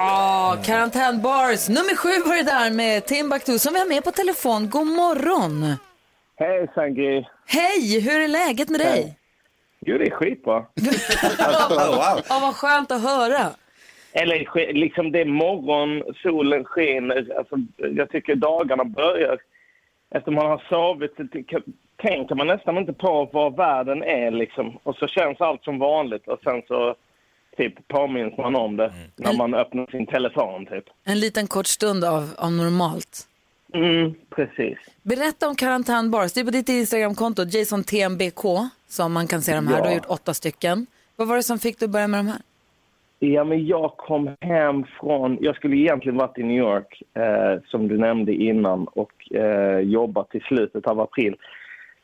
[0.00, 1.68] Ah, karantänbars.
[1.68, 4.70] Nummer sju var det där med Timbuktu som vi har med på telefon.
[4.70, 5.76] God morgon.
[6.36, 7.24] Hejsan Gry.
[7.46, 9.18] Hej, hur är läget med dig?
[9.80, 10.64] Jo, det är skitbra.
[12.28, 13.50] Ja, vad skönt att höra.
[14.22, 17.28] Eller liksom det är morgon, solen skiner.
[17.38, 19.38] Alltså, jag tycker dagarna börjar.
[20.10, 21.16] Efter man har sovit
[21.96, 24.78] tänker man nästan inte på vad världen är liksom.
[24.82, 26.94] Och så känns allt som vanligt och sen så
[27.56, 30.84] typ påminns man om det när man öppnar sin telefon typ.
[31.04, 33.28] En liten kort stund av, av normalt.
[33.74, 34.78] Mm, precis.
[35.02, 36.32] Berätta om karantänbars.
[36.32, 38.42] Det är på ditt Instagramkonto, Jason TMBK,
[38.88, 39.76] som man kan se de här.
[39.76, 39.82] Ja.
[39.82, 40.86] Du har gjort åtta stycken.
[41.16, 42.38] Vad var det som fick dig att börja med de här?
[43.18, 45.38] Ja, men jag kom hem från...
[45.40, 50.30] Jag skulle egentligen varit i New York, eh, som du nämnde innan, och eh, jobbat
[50.30, 51.36] till slutet av april.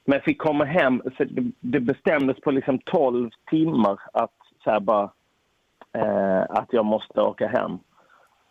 [0.05, 4.81] Men fick komma hem, så det, det bestämdes på liksom 12 timmar att, så här
[4.81, 5.11] bara,
[5.92, 7.79] eh, att jag måste åka hem.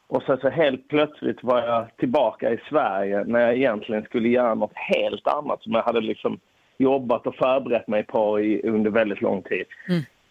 [0.07, 4.55] Och så, så helt plötsligt var jag tillbaka i Sverige när jag egentligen skulle göra
[4.55, 6.39] något helt annat som jag hade liksom
[6.77, 9.65] jobbat och förberett mig på i, under väldigt lång tid.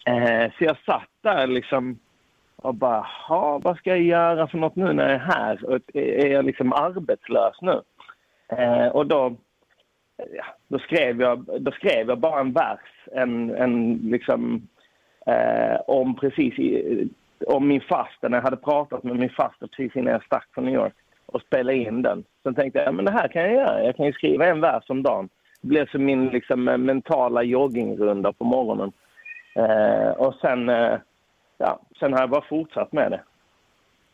[0.05, 1.99] Eh, så jag satt där liksom
[2.63, 5.65] och bara, "Ha, vad ska jag göra för något nu när jag är här?
[5.65, 7.81] Och är jag liksom arbetslös nu?
[8.57, 9.35] Eh, och då,
[10.17, 12.79] ja, då, skrev jag, då skrev jag bara en vers,
[13.11, 14.67] en, en liksom,
[15.25, 17.07] eh, om precis i,
[17.47, 20.65] om min faster, när jag hade pratat med min faster precis innan jag stack från
[20.65, 20.93] New York
[21.25, 22.23] och spela in den.
[22.43, 23.83] Sen tänkte jag, ja, men det här kan jag göra.
[23.83, 25.29] Jag kan ju skriva en vers om dagen.
[25.61, 28.91] Det blev som min liksom, eh, mentala joggingrunda på morgonen.
[29.55, 30.99] Eh, och sen, eh,
[31.57, 33.21] ja, sen har jag bara fortsatt med det.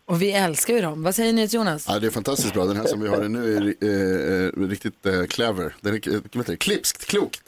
[0.06, 1.04] Och vi älskar ju dem.
[1.04, 1.86] Vad säger ni Jonas?
[1.89, 2.65] Ja, det är fantastiskt bra.
[2.65, 5.73] Den här som vi har nu är eh, eh, riktigt eh, clever.
[5.82, 6.58] Den är, eh, vad heter det?
[6.58, 7.41] klipskt, klokt.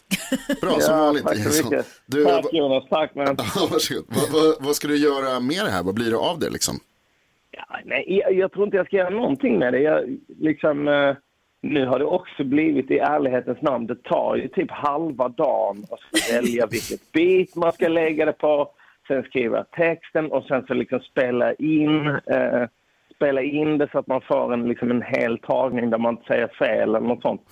[0.61, 1.23] Bra, som Ja, vanligt.
[1.23, 1.85] tack så mycket.
[2.05, 3.25] Du, Tack Jonas, tack man.
[3.55, 4.05] Ja, varsågod.
[4.07, 5.83] Vad, vad, vad ska du göra med det här?
[5.83, 6.79] Vad blir det av det liksom?
[7.85, 9.79] Nej, jag, jag tror inte jag ska göra någonting med det.
[9.79, 11.15] Jag, liksom, eh,
[11.61, 16.31] nu har det också blivit i ärlighetens namn, det tar ju typ halva dagen att
[16.31, 18.71] välja vilket beat man ska lägga det på,
[19.13, 22.63] sen skriva texten och sen så liksom spela in, eh,
[23.15, 26.27] spela in det så att man får en, liksom en hel tagning där man inte
[26.27, 27.41] säger fel eller något sånt.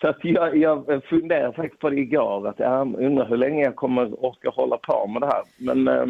[0.00, 3.76] Så att jag, jag funderar faktiskt på det igår, att jag undrar hur länge jag
[3.76, 5.42] kommer orka hålla på med det här.
[5.58, 6.06] Men eh,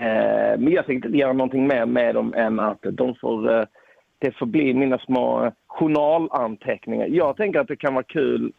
[0.00, 3.64] Eh, men jag tänkte inte göra någonting mer med dem än att de får, eh,
[4.18, 7.06] det får bli mina små journalanteckningar.
[7.06, 8.52] Jag tänker att det kan vara kul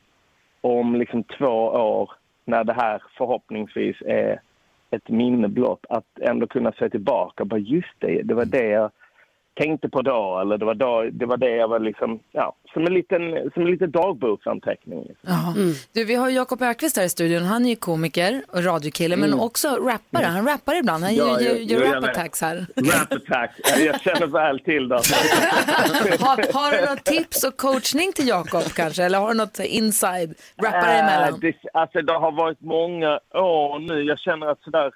[0.61, 2.11] om liksom två år,
[2.45, 4.39] när det här förhoppningsvis är
[4.91, 7.45] ett minne blott, att ändå kunna se tillbaka.
[7.45, 8.91] Bara just det, det var det jag
[9.59, 12.85] tänkte på då, eller det var, då, det, var det jag var liksom, ja, som
[12.87, 13.21] en liten,
[13.53, 14.99] som en liten dagboksanteckning.
[14.99, 15.29] Liksom.
[15.29, 15.53] Jaha.
[15.93, 17.43] Du, vi har Jakob Ökvist här i studion.
[17.43, 19.39] Han är ju komiker och radiokille, men Mm.
[19.39, 20.25] också rappare.
[20.25, 21.03] Han rappar ibland.
[21.03, 22.65] Han Ja, gör, gör, gör jag- rap jag- attacks här.
[22.75, 24.95] Rap attack, Ja, jag känner väl till det.
[26.19, 29.03] Har, har du något tips och coachning till Jakob kanske?
[29.03, 30.33] Eller har du något inside?
[30.63, 31.39] Rappare Äh, emellan?
[31.39, 34.01] det, alltså det har varit många år nu.
[34.03, 34.91] Jag känner att sådär...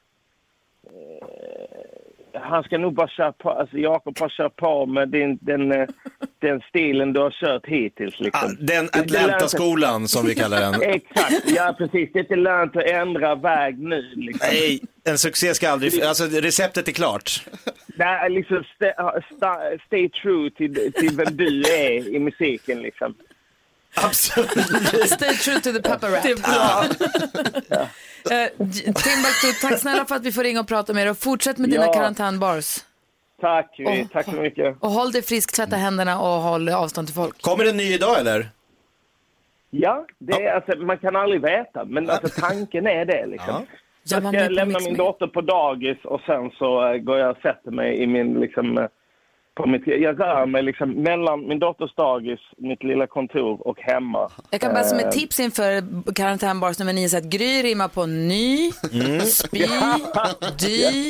[0.87, 1.92] Eh,
[2.41, 5.87] han ska nog bara köra på, alltså Jakob har kört på med din, den, eh,
[6.41, 8.19] den stilen du har kört hittills.
[8.19, 8.57] Liksom.
[8.59, 10.81] Den lönt att- Atlanta-skolan som vi kallar den.
[10.81, 12.09] Exakt, ja precis.
[12.13, 14.01] Det är inte lönt att ändra väg nu.
[14.15, 14.47] Liksom.
[14.51, 17.45] Nej, en succé ska aldrig, alltså receptet är klart.
[17.95, 18.93] Nej, liksom stay,
[19.37, 23.15] stay, stay true till, till vem du är i musiken liksom.
[23.95, 24.51] Absolut.
[25.09, 26.23] Stay true to the pepper rap.
[26.23, 26.35] Det är
[27.69, 27.87] bra.
[28.31, 28.47] Eh,
[28.83, 31.69] Timbuktu, tack snälla för att vi får ringa och prata med dig och fortsätt med
[31.69, 31.93] dina Ja.
[31.93, 32.77] karantänbars.
[33.41, 34.77] Tack, vi, tack så mycket.
[34.79, 37.41] Och håll dig frisk, tvätta händerna och håll avstånd till folk.
[37.41, 38.49] Kommer det en ny idag eller?
[39.69, 43.25] Ja, det är, alltså, man kan aldrig veta, men alltså, tanken är det.
[43.25, 43.65] Liksom.
[44.03, 47.37] Ja, Jag ska lämna min dotter på dagis och sen så eh, går jag och
[47.41, 48.39] sätter mig i min...
[48.39, 48.85] Liksom, eh,
[49.55, 54.31] på mitt, jag rör mig liksom mellan min dotters dagis, mitt lilla kontor och hemma.
[54.49, 57.87] Jag kan bara som Eh, ett tips inför karantänbars nummer 9 så att Gry rimmar
[57.87, 59.19] på ny, Mm.
[59.21, 59.59] spy,
[60.59, 61.09] dy.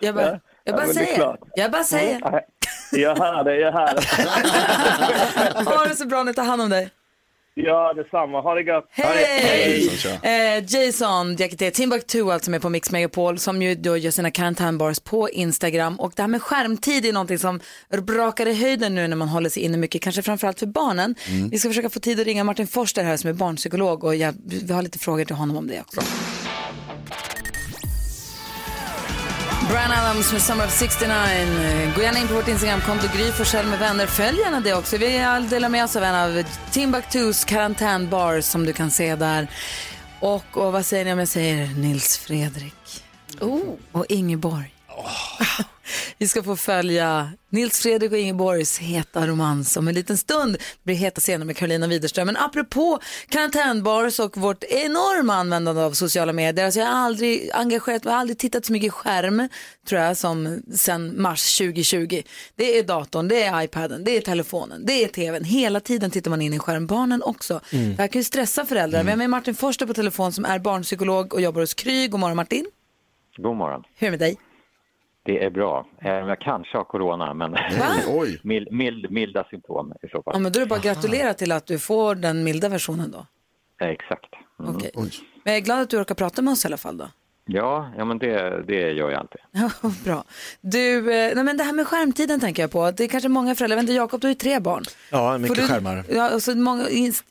[0.00, 1.36] Jag bara, jag Ja, bara är säger.
[1.54, 2.20] Jag bara säger.
[2.32, 2.46] Nej,
[2.92, 5.64] Jag hör det, jag hör det.
[5.70, 6.90] Ha det så bra nu, ta hand om dig.
[7.54, 8.40] Ja, detsamma.
[8.40, 8.86] Ha det gott.
[8.90, 9.90] Hej!
[10.22, 15.00] Eh, Jason Diakité, Timbuktu alltså med på Mix Megapol som ju då gör sina karantänbars
[15.00, 17.60] på Instagram och det här med skärmtid är någonting som
[18.02, 21.14] brakar i höjden nu när man håller sig inne mycket, kanske framförallt för barnen.
[21.28, 21.48] Mm.
[21.48, 24.34] Vi ska försöka få tid att ringa Martin Forster här som är barnpsykolog och jag,
[24.44, 26.00] vi har lite frågor till honom om det också.
[29.72, 31.12] Brian Adams med Summer of 69.
[31.96, 34.06] Gå gärna in på vårt Instagramkonto Gry Forssell med vänner.
[34.06, 34.96] Följ gärna det också.
[34.96, 35.06] Vi
[35.50, 39.48] delar med oss av en av Timbuktus karantänbar som du kan se där.
[40.20, 43.04] Och, och vad säger ni om jag säger Nils Fredrik?
[43.40, 43.60] Oh.
[43.92, 44.74] Och Ingeborg.
[46.18, 50.52] Vi ska få följa Nils Fredrik och Ingeborgs heta romans om en liten stund.
[50.52, 52.26] Det blir heta scener med Carolina Widerström.
[52.26, 56.64] Men apropå karantänbars och vårt enorma användande av sociala medier.
[56.64, 59.48] Alltså jag har aldrig engagerat mig, aldrig tittat så mycket skärm
[59.88, 62.22] tror jag som sen mars 2020.
[62.56, 65.44] Det är datorn, det är iPaden, det är telefonen, det är tvn.
[65.44, 66.86] Hela tiden tittar man in i skärm.
[66.86, 67.60] Barnen också.
[67.70, 67.96] Mm.
[67.96, 69.04] Det här kan ju stressa föräldrar.
[69.04, 72.08] Vi har med Martin Forster på telefon som är barnpsykolog och jobbar hos Kry.
[72.08, 72.66] God morgon Martin.
[73.36, 73.82] God morgon.
[73.94, 74.51] Hur är det med dig?
[75.24, 75.86] Det är bra.
[76.02, 77.50] Eh, Jag kanske har corona, men
[78.42, 80.34] mild, mild, milda symptom i så fall.
[80.34, 83.10] Ja, men då är det bara att gratulera till att du får den milda versionen
[83.10, 83.26] då.
[83.86, 84.34] Eh, Exakt.
[84.60, 84.76] Mm.
[84.76, 84.90] Okej.
[84.94, 85.10] Men
[85.44, 87.08] jag är glad att du orkar prata med oss i alla fall då.
[87.46, 89.40] Ja, ja men det, det gör jag alltid.
[90.04, 90.24] Bra.
[90.60, 92.90] Du, eh, nej men det här med skärmtiden tänker jag på.
[92.90, 94.84] Det är kanske många föräldrar, jag vet inte, Jakob du har ju tre barn.
[95.10, 96.04] Ja, mycket du, skärmar.
[96.10, 97.24] Ja, alltså många, ins-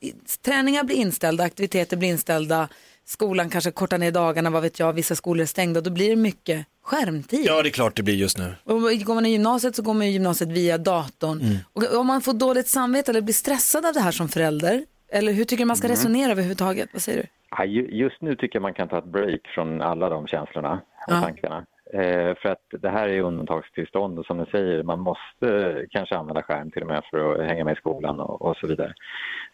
[0.46, 2.68] träningar blir inställda, aktiviteter blir inställda,
[3.12, 6.16] skolan kanske kortar ner dagarna, vad vet jag, vissa skolor är stängda, då blir det
[6.16, 7.46] mycket skärmtid.
[7.46, 8.54] Ja, det är klart det blir just nu.
[8.64, 11.42] Och går man i gymnasiet så går man i gymnasiet via datorn.
[11.42, 11.56] Mm.
[11.74, 15.32] Och om man får dåligt samvete eller blir stressad av det här som förälder, eller
[15.34, 15.96] hur tycker du man ska Mm.
[15.96, 16.90] resonera överhuvudtaget?
[16.94, 17.28] Vad säger du?
[17.58, 17.66] Ja,
[18.06, 20.74] Just nu tycker jag man kan ta ett break från alla de känslorna
[21.08, 21.22] och Ja.
[21.22, 21.66] tankarna.
[21.94, 26.44] Eh, för att det här är undantagstillstånd och som ni säger, man måste kanske använda
[26.44, 28.94] skärm till och med för att hänga med i skolan och, och så vidare.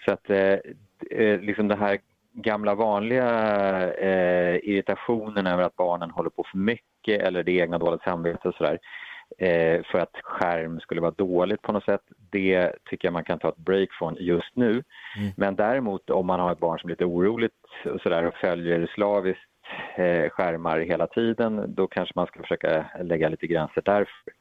[0.06, 0.56] Så att eh,
[1.20, 1.98] eh, liksom det här
[2.41, 3.30] gamla vanliga
[3.93, 8.56] eh, irritationen över att barnen håller på för mycket eller det egna dåligt samvete och
[8.56, 8.80] sådär
[9.38, 12.02] eh, för att skärm skulle vara dåligt på något sätt.
[12.32, 14.84] Det tycker jag man kan ta ett break från just nu.
[15.38, 17.54] Men däremot om man har ett barn som är lite oroligt
[17.86, 19.41] och, sådär, och följer slaviskt
[19.95, 24.34] eh, skärmar hela tiden, då kanske man ska försöka lägga lite gränser därför.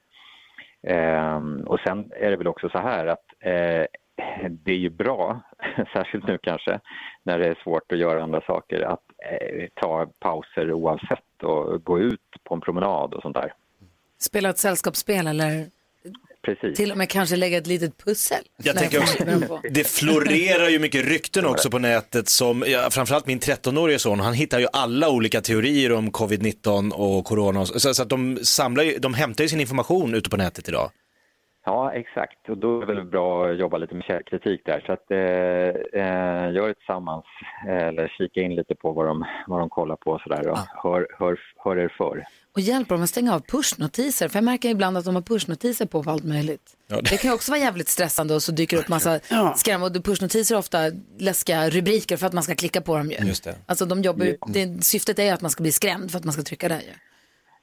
[0.86, 3.86] Ehm, och sen är det väl också så här att eh,
[4.64, 5.42] det är ju bra,
[5.92, 6.80] särskilt nu kanske,
[7.22, 12.00] när det är svårt att göra andra saker, att eh, ta pauser oavsett och gå
[12.00, 13.52] ut på en promenad och sånt där.
[14.18, 15.66] Spela ett sällskapsspel eller
[16.46, 16.76] Precis.
[16.76, 18.44] till och med kanske lägga ett litet pussel.
[18.56, 23.40] Jag tänker också, det florerar ju mycket rykten också på nätet som, ja, framförallt min
[23.40, 27.60] 13-årige son, han hittar ju alla olika teorier om covid-19 och corona.
[27.60, 30.68] och Så, så att de samlar ju, de hämtar ju sin information ute på nätet
[30.68, 30.90] idag.
[31.68, 32.48] Ja, exakt.
[32.48, 34.82] Och då är det väl bra att jobba lite med källkritik där.
[34.86, 35.18] Så att eh,
[36.02, 37.24] eh, gör det tillsammans
[37.68, 40.58] eh, eller kika in lite på vad de, vad de kollar på och sådär och
[40.82, 42.24] hör, hör, hör er för.
[42.54, 44.28] Och hjälper dem att stänga av pushnotiser.
[44.28, 46.76] För jag märker ibland att de har pushnotiser på allt möjligt.
[46.86, 47.16] Ja, det...
[47.16, 49.20] kan ju också vara jävligt stressande och så dyker det upp massa
[49.56, 49.82] skräm.
[49.82, 50.78] Och pushnotiser är ofta
[51.18, 53.26] läskiga rubriker för att man ska klicka på dem ju.
[53.26, 53.54] Just det.
[53.66, 56.32] Alltså de jobbar ju, det, syftet är att man ska bli skrämd för att man
[56.32, 56.92] ska trycka där ju.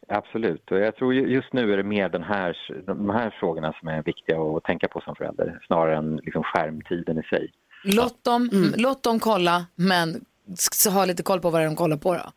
[0.08, 0.72] Absolut.
[0.72, 3.88] Och jag tror ju- just nu är det mer den här, de här frågorna som
[3.88, 7.52] är viktiga att tänka på som förälder snarare än liksom skärmtiden i sig.
[7.84, 10.26] Låt dem, låt dem kolla, men
[10.94, 12.32] ha lite koll på vad de kollar på då.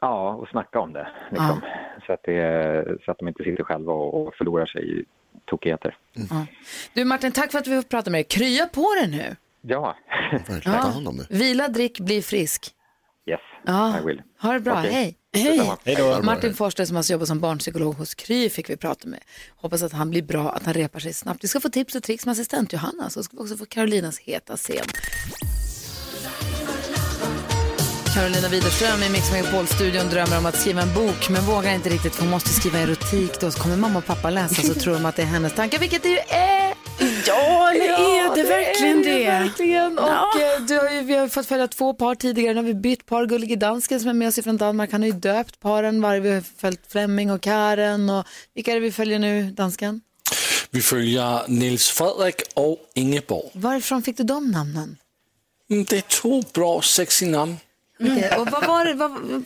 [0.00, 1.08] Ja, och snacka om det.
[1.30, 1.60] Liksom.
[2.06, 5.04] Så, att det så att de inte sitter själva och, förlorar sig i
[5.44, 5.96] tokigheter.
[6.12, 6.46] Ja.
[6.94, 8.24] Du Martin, tack för att vi får prata med dig.
[8.24, 9.36] Krya på dig nu.
[9.60, 9.96] Ja,
[10.64, 10.92] Ja.
[11.30, 12.74] Vila, drick, bli frisk.
[13.26, 13.98] Yes, Ja.
[14.02, 14.22] I will.
[14.42, 14.92] Ha det bra, Okej.
[14.92, 15.16] hej.
[15.34, 16.22] Hej då.
[16.22, 19.20] Martin Forster som alltså jobbar som barnpsykolog hos Kry fick vi prata med.
[19.56, 21.44] Hoppas att han blir bra, att han repar sig snabbt.
[21.44, 24.18] Vi ska få tips och tricks med assistent Johanna, så ska vi också få Carolinas
[24.18, 24.86] heta scen.
[28.14, 32.14] Carolina Widerström i Mix Megapol-studion drömmer om att skriva en bok men vågar inte riktigt
[32.14, 33.40] för hon måste skriva erotik.
[33.40, 35.78] Då så kommer mamma och pappa läsa så tror de att det är hennes tankar,
[35.78, 36.73] vilket det ju är.
[37.26, 39.24] Ja, eller är det verkligen är det?
[39.24, 39.98] verkligen.
[39.98, 40.30] Och Ja.
[40.40, 42.54] eh, du har ju, vi har fått följa två par tidigare.
[42.54, 43.26] Nu har vi bytt par.
[43.26, 44.92] Gullige dansken som är med oss från Danmark.
[44.92, 46.20] Han har ju döpt paren varje.
[46.20, 48.10] Vi har följt Flemming och Karen.
[48.10, 50.00] Och vilka är det vi följer nu, dansken?
[50.70, 53.50] Vi följer Nils Fredrik och Ingeborg.
[53.52, 54.96] Varifrån fick du de namnen?
[55.70, 57.56] Mm, Det är två bra, sexy namn.
[58.00, 59.44] Okej, Och vad, var det, vad, vad,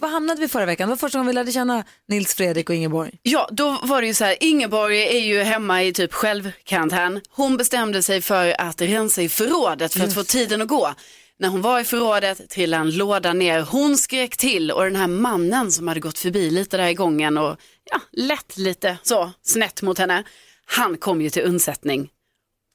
[0.00, 0.88] vad hamnade vi förra veckan?
[0.88, 3.18] Det var första gången vi lärde känna Nils Fredrik och Ingeborg.
[3.22, 7.20] Ja, då var det ju så här, Ingeborg är ju hemma i typ självkarantän.
[7.30, 10.94] Hon bestämde sig för att rensa i förrådet för att få tiden att gå.
[11.40, 15.06] När hon var i förrådet trillade en låda ner, hon skrek till och den här
[15.06, 17.56] mannen som hade gått förbi lite där i gången och
[17.90, 20.24] ja, lätt lite så snett mot henne,
[20.66, 22.08] han kom ju till undsättning.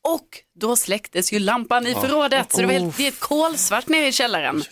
[0.04, 0.28] Och
[0.60, 4.12] då släcktes ju lampan i förrådet så det var helt, det är kolsvart nere i
[4.12, 4.63] källaren.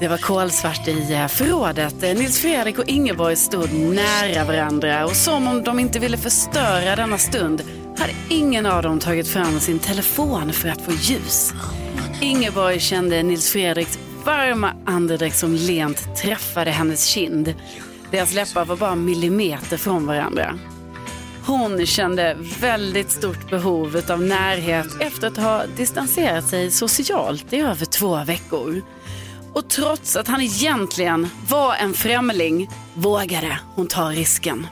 [0.00, 2.02] Det var kolsvart i eh, förrådet.
[2.02, 6.96] Eh, Nils Fredrik och Ingeborg stod nära varandra och som om de inte ville förstöra
[6.96, 7.62] denna stund
[7.98, 11.52] hade ingen av dem tagit fram sin telefon för att få ljus.
[12.20, 17.54] Ingeborg kände Nils Fredriks varma andedräkt som lent träffade hennes kind.
[18.12, 20.58] Deras läppar var bara millimeter från varandra.
[21.46, 27.86] Hon kände väldigt stort behov av närhet efter att ha distanserat sig socialt i över
[27.86, 28.82] två veckor.
[29.52, 34.66] Och trots att han egentligen var en främling vågade hon ta risken.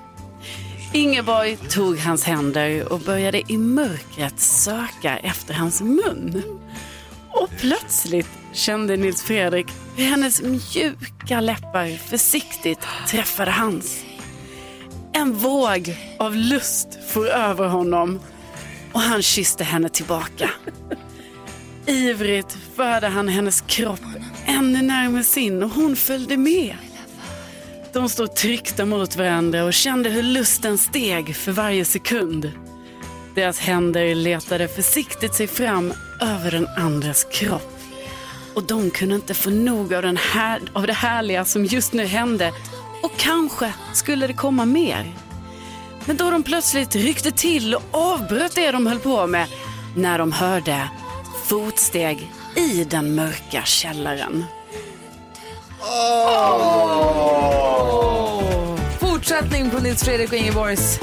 [0.93, 6.43] Ingeborg tog hans händer och började i mörkret söka efter hans mun.
[7.31, 9.67] Och plötsligt kände Nils Fredrik
[10.05, 14.05] hennes mjuka läppar försiktigt träffade hans.
[15.13, 18.21] En våg av lust for över honom
[18.93, 20.51] och han kysste henne tillbaka.
[21.87, 24.01] Ivrigt förde han hennes kropp
[24.47, 26.77] ännu närmare sin och hon följde med.
[27.93, 32.53] De stod tryckta mot varandra och kände hur lusten steg för varje sekund.
[33.35, 37.80] Deras händer letade försiktigt sig fram över den andras kropp.
[38.55, 42.07] Och de kunde inte få nog av, den här, av det härliga som just nu
[42.07, 42.53] hände.
[43.03, 45.15] Och kanske skulle det komma mer.
[46.05, 49.47] Men då de plötsligt ryckte till och avbröt det de höll på med
[49.97, 50.91] när de hörde
[51.45, 54.45] fotsteg i den mörka källaren.
[59.01, 61.01] Fortsättning på Nils Fredrik och Ingeborgs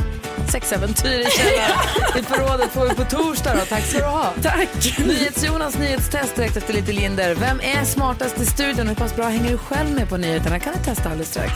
[0.52, 1.80] sexäventyr i källaren.
[2.20, 3.62] I förrådet får vi på torsdag då.
[3.70, 4.34] Tack ska du ha.
[4.44, 5.00] Tack.
[5.06, 7.36] NyhetsJonas nyhetstest direkt efter lite Linder.
[7.36, 8.88] Vem är smartast i studion?
[8.88, 10.60] Hur pass bra hänger du själv med på nyheterna?
[10.60, 11.54] kan du testa alldeles strax.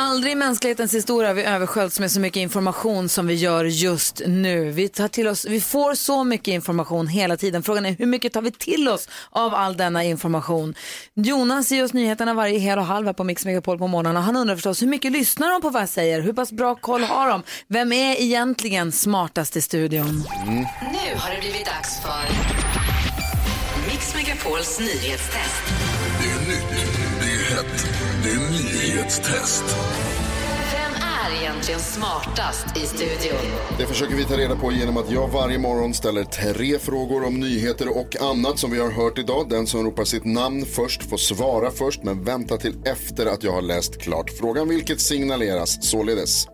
[0.00, 4.22] Aldrig i mänsklighetens historia har vi översköljts med så mycket information som vi gör just
[4.26, 4.70] nu.
[4.70, 7.62] Vi, tar till oss, vi får så mycket information hela tiden.
[7.62, 10.74] Frågan är hur mycket tar vi till oss av all denna information?
[11.14, 14.20] Jonas ger oss nyheterna varje hel och halv här på Mix Megapol på morgnarna.
[14.20, 16.20] Han undrar förstås hur mycket lyssnar de på vad jag säger?
[16.20, 17.42] Hur pass bra koll har de?
[17.68, 20.24] Vem är egentligen smartast i studion?
[20.46, 22.28] Nu har det blivit dags för
[23.90, 25.62] Mix Megapols nyhetstest.
[26.22, 26.88] Det är nytt,
[27.20, 29.64] det är hett, det är nyhetstest.
[30.72, 33.38] Vem är egentligen smartast i studion?
[33.78, 37.40] Det försöker vi ta reda på genom att jag varje morgon ställer tre frågor om
[37.40, 39.48] nyheter och annat som vi har hört idag.
[39.50, 43.52] Den som ropar sitt namn först får svara först men vänta till efter att jag
[43.52, 46.46] har läst klart frågan vilket signaleras således.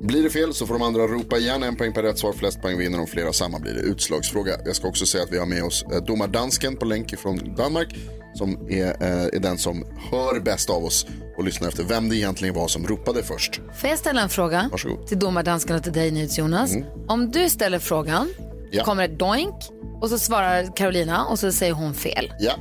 [0.00, 1.62] Blir det fel så får de andra ropa igen.
[1.62, 3.00] En poäng per rätt svar, flest poäng vinner.
[3.00, 4.52] Om flera samma blir det utslagsfråga.
[4.64, 7.96] Jag ska också säga att vi har med oss eh, domardansken på länk från Danmark
[8.34, 11.06] som är, eh, är den som hör bäst av oss
[11.36, 13.60] och lyssnar efter vem det egentligen var som ropade först.
[13.80, 15.06] Får jag ställa en fråga Varsågod.
[15.06, 16.74] till domardansken och till dig Jonas?
[16.74, 16.86] Mm.
[17.08, 18.28] Om du ställer frågan,
[18.70, 18.84] Ja.
[18.84, 19.54] kommer ett doink
[20.00, 22.32] och så svarar Carolina och så säger hon fel.
[22.40, 22.52] Ja.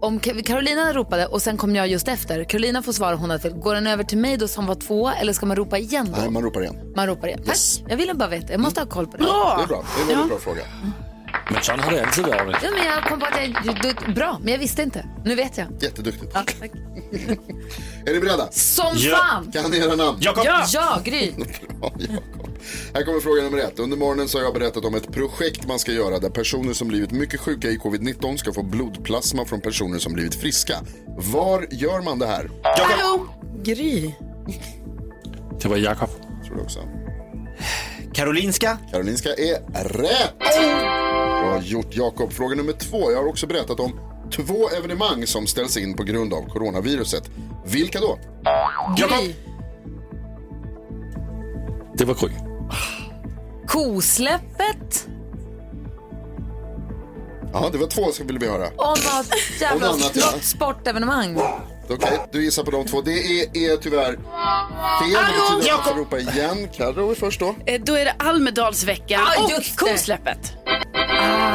[0.00, 3.52] Om Carolina ropade och sen kom jag just efter, Carolina får svara hon hade fel.
[3.52, 6.20] Går den över till mig då som var två eller ska man ropa igen då?
[6.20, 6.76] Nej, man ropar igen.
[6.96, 7.40] Man ropar igen.
[7.46, 7.56] Tack.
[7.88, 9.24] Jag ville bara veta, jag måste ha koll på det.
[9.24, 9.84] Ja, det är bra.
[9.96, 10.62] Det är en väldigt bra fråga.
[11.50, 12.56] Men sån har det alltid varit.
[12.62, 15.06] Ja, men jag kom på att jag, du, bra, men jag visste inte.
[15.24, 15.66] Nu vet jag.
[15.80, 16.30] Jätteduktigt.
[16.34, 16.70] Ja, tack.
[18.06, 18.48] Är ni beredda?
[18.52, 19.52] Som fan!
[19.52, 20.18] Kan ni era namn?
[20.20, 21.32] Ja, ja Gry.
[21.80, 22.50] Bra, Jakob.
[22.94, 23.78] Här kommer fråga nummer ett.
[23.78, 26.88] Under morgonen så har jag berättat om ett projekt man ska göra där personer som
[26.88, 30.74] blivit mycket sjuka i covid-19 ska få blodplasma från personer som blivit friska.
[31.06, 32.50] Var gör man det här?
[32.62, 33.26] Hallå!
[33.62, 34.12] Gry.
[35.62, 36.10] Det var Jakob.
[36.46, 36.80] Tror du också.
[38.16, 38.78] Karolinska.
[38.90, 40.38] Karolinska är rätt.
[41.42, 42.32] Bra gjort Jakob.
[42.32, 43.10] Fråga nummer två.
[43.10, 44.00] Jag har också berättat om
[44.36, 47.30] två evenemang som ställs in på grund av coronaviruset.
[47.66, 48.18] Vilka då?
[48.96, 49.34] Gry.
[51.94, 52.30] Det var Gry.
[53.66, 55.08] Kosläppet
[57.52, 58.66] Ja, det var två som ville vi höra.
[58.66, 59.26] och något
[59.60, 60.30] jävla Och något annat, ja.
[60.32, 61.38] något sportevenemang.
[61.88, 63.00] Okej, du gissar på de två.
[63.00, 64.18] Det är, är tyvärr fel.
[65.12, 66.68] Det betyder att du ropa igen.
[66.76, 67.54] Carro är först då.
[67.66, 70.52] Eh, Då är det Almedalsveckan Ja, och kosläppet.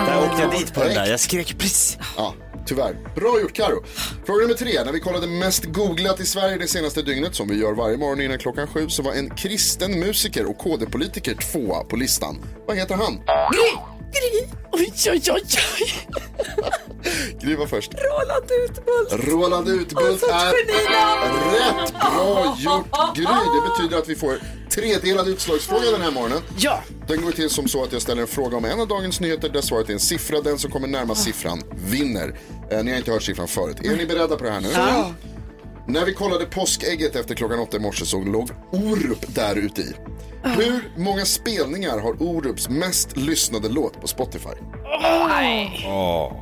[0.07, 1.05] Där åkte jag dit på den där.
[1.05, 1.97] Jag skrek precis.
[2.17, 2.33] Ja,
[2.65, 2.95] tyvärr.
[3.15, 3.83] Bra gjort Karo.
[4.25, 4.83] Fråga nummer tre.
[4.85, 8.21] När vi kollade mest googlat i Sverige det senaste dygnet, som vi gör varje morgon
[8.21, 12.37] innan klockan sju, så var en kristen musiker och KD-politiker tvåa på listan.
[12.67, 13.13] Vad heter han?
[13.51, 13.77] Gry.
[14.11, 14.47] Gry.
[14.71, 15.41] Oj, oj, oj,
[15.79, 16.07] oj.
[17.41, 17.91] Gry var först.
[17.93, 19.27] Roland Utbult.
[19.27, 21.93] Roland Utbult är rätt.
[21.93, 23.25] Bra gjort Gry.
[23.25, 24.39] Det betyder att vi får
[24.69, 26.41] tredelad utslagsfråga den här morgonen.
[26.57, 26.83] Ja.
[27.07, 29.49] Den går till som så att jag ställer en fråga om en av dagens nyheter
[29.49, 30.41] där svaret är en siffra.
[30.41, 32.39] Den som kommer närmast siffran vinner.
[32.71, 33.77] Eh, ni har inte hört siffran förut.
[33.83, 34.69] Är ni beredda på det här nu?
[34.73, 35.13] Ja.
[35.91, 39.93] När vi kollade påskägget efter klockan åtta i morse så låg Orup där ute i.
[40.43, 44.49] Hur många spelningar har Orups mest lyssnade låt på Spotify?
[45.27, 45.85] Nej.
[45.87, 46.33] Åh.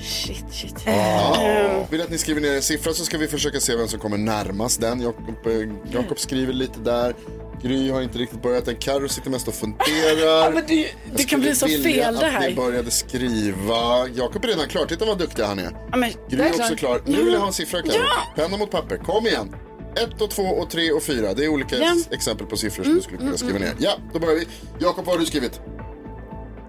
[0.00, 0.82] Shit, shit.
[0.86, 1.86] Ja.
[1.90, 4.18] Vill att ni skriver ner en siffra så ska vi försöka se vem som kommer
[4.18, 5.00] närmast den.
[5.00, 5.52] Jakob, eh,
[5.92, 7.14] Jakob skriver lite där.
[7.62, 8.76] Gry har inte riktigt börjat än.
[8.76, 10.18] Carro sitter mest och funderar.
[10.44, 12.48] Ja, men det- Jag det kan bli så vilja fel det att här.
[12.48, 14.08] ni började skriva.
[14.14, 14.86] Jakob är redan klar.
[14.86, 15.70] Titta vad duktig han är.
[15.90, 17.00] Ja, men, Gry jag är också klar.
[17.06, 18.04] Nu vill jag ha en siffra Carro.
[18.36, 18.96] Penna mot papper.
[18.96, 19.54] Kom igen.
[19.96, 21.34] Ett och två och tre och fyra.
[21.34, 21.94] Det är olika Ja.
[21.98, 23.72] ex- exempel på siffror som du skulle kunna skriva ner.
[23.78, 24.46] Ja, då börjar vi.
[24.78, 25.60] Jakob, vad har du skrivit?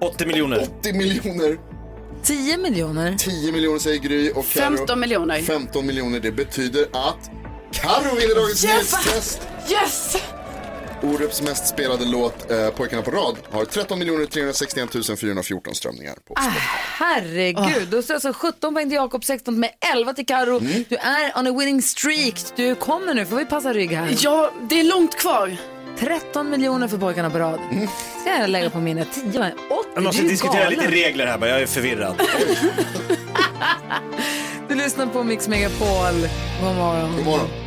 [0.01, 0.67] 80 miljoner.
[0.79, 1.57] 80 miljoner.
[2.23, 3.15] 10 miljoner.
[3.17, 4.77] 10 miljoner säger Gry och Carro.
[4.77, 5.41] 15 miljoner.
[5.41, 6.19] 15 miljoner.
[6.19, 7.29] Det betyder att
[7.71, 8.71] Carro vinner dagens Yes!
[8.73, 9.47] nyhetstest.
[9.71, 10.17] Yes!
[11.03, 13.99] Orups mest spelade låt, eh, Pojkarna på rad, har 13
[14.31, 16.51] 361 414 strömningar på Ah,
[16.99, 20.59] herregud, då står alltså 17 poäng till Jakob, 16 med 11 till Karo.
[20.59, 20.83] Mm.
[20.89, 22.35] Du är on a winning streak.
[22.55, 24.15] Du kommer nu, får vi passa rygg här.
[24.19, 25.57] Ja, det är långt kvar.
[25.99, 27.59] 13 miljoner för pojkarna på rad.
[27.71, 27.87] Mm.
[28.21, 29.89] Ska jag lägga på mina 10 med 80?
[29.95, 30.79] Jag måste du är diskutera galen.
[30.79, 31.47] lite regler här.
[31.47, 32.15] Jag är förvirrad.
[34.69, 36.27] Du lyssnar på Mix Megapol.
[36.61, 37.15] God morgon.
[37.17, 37.66] God morgon.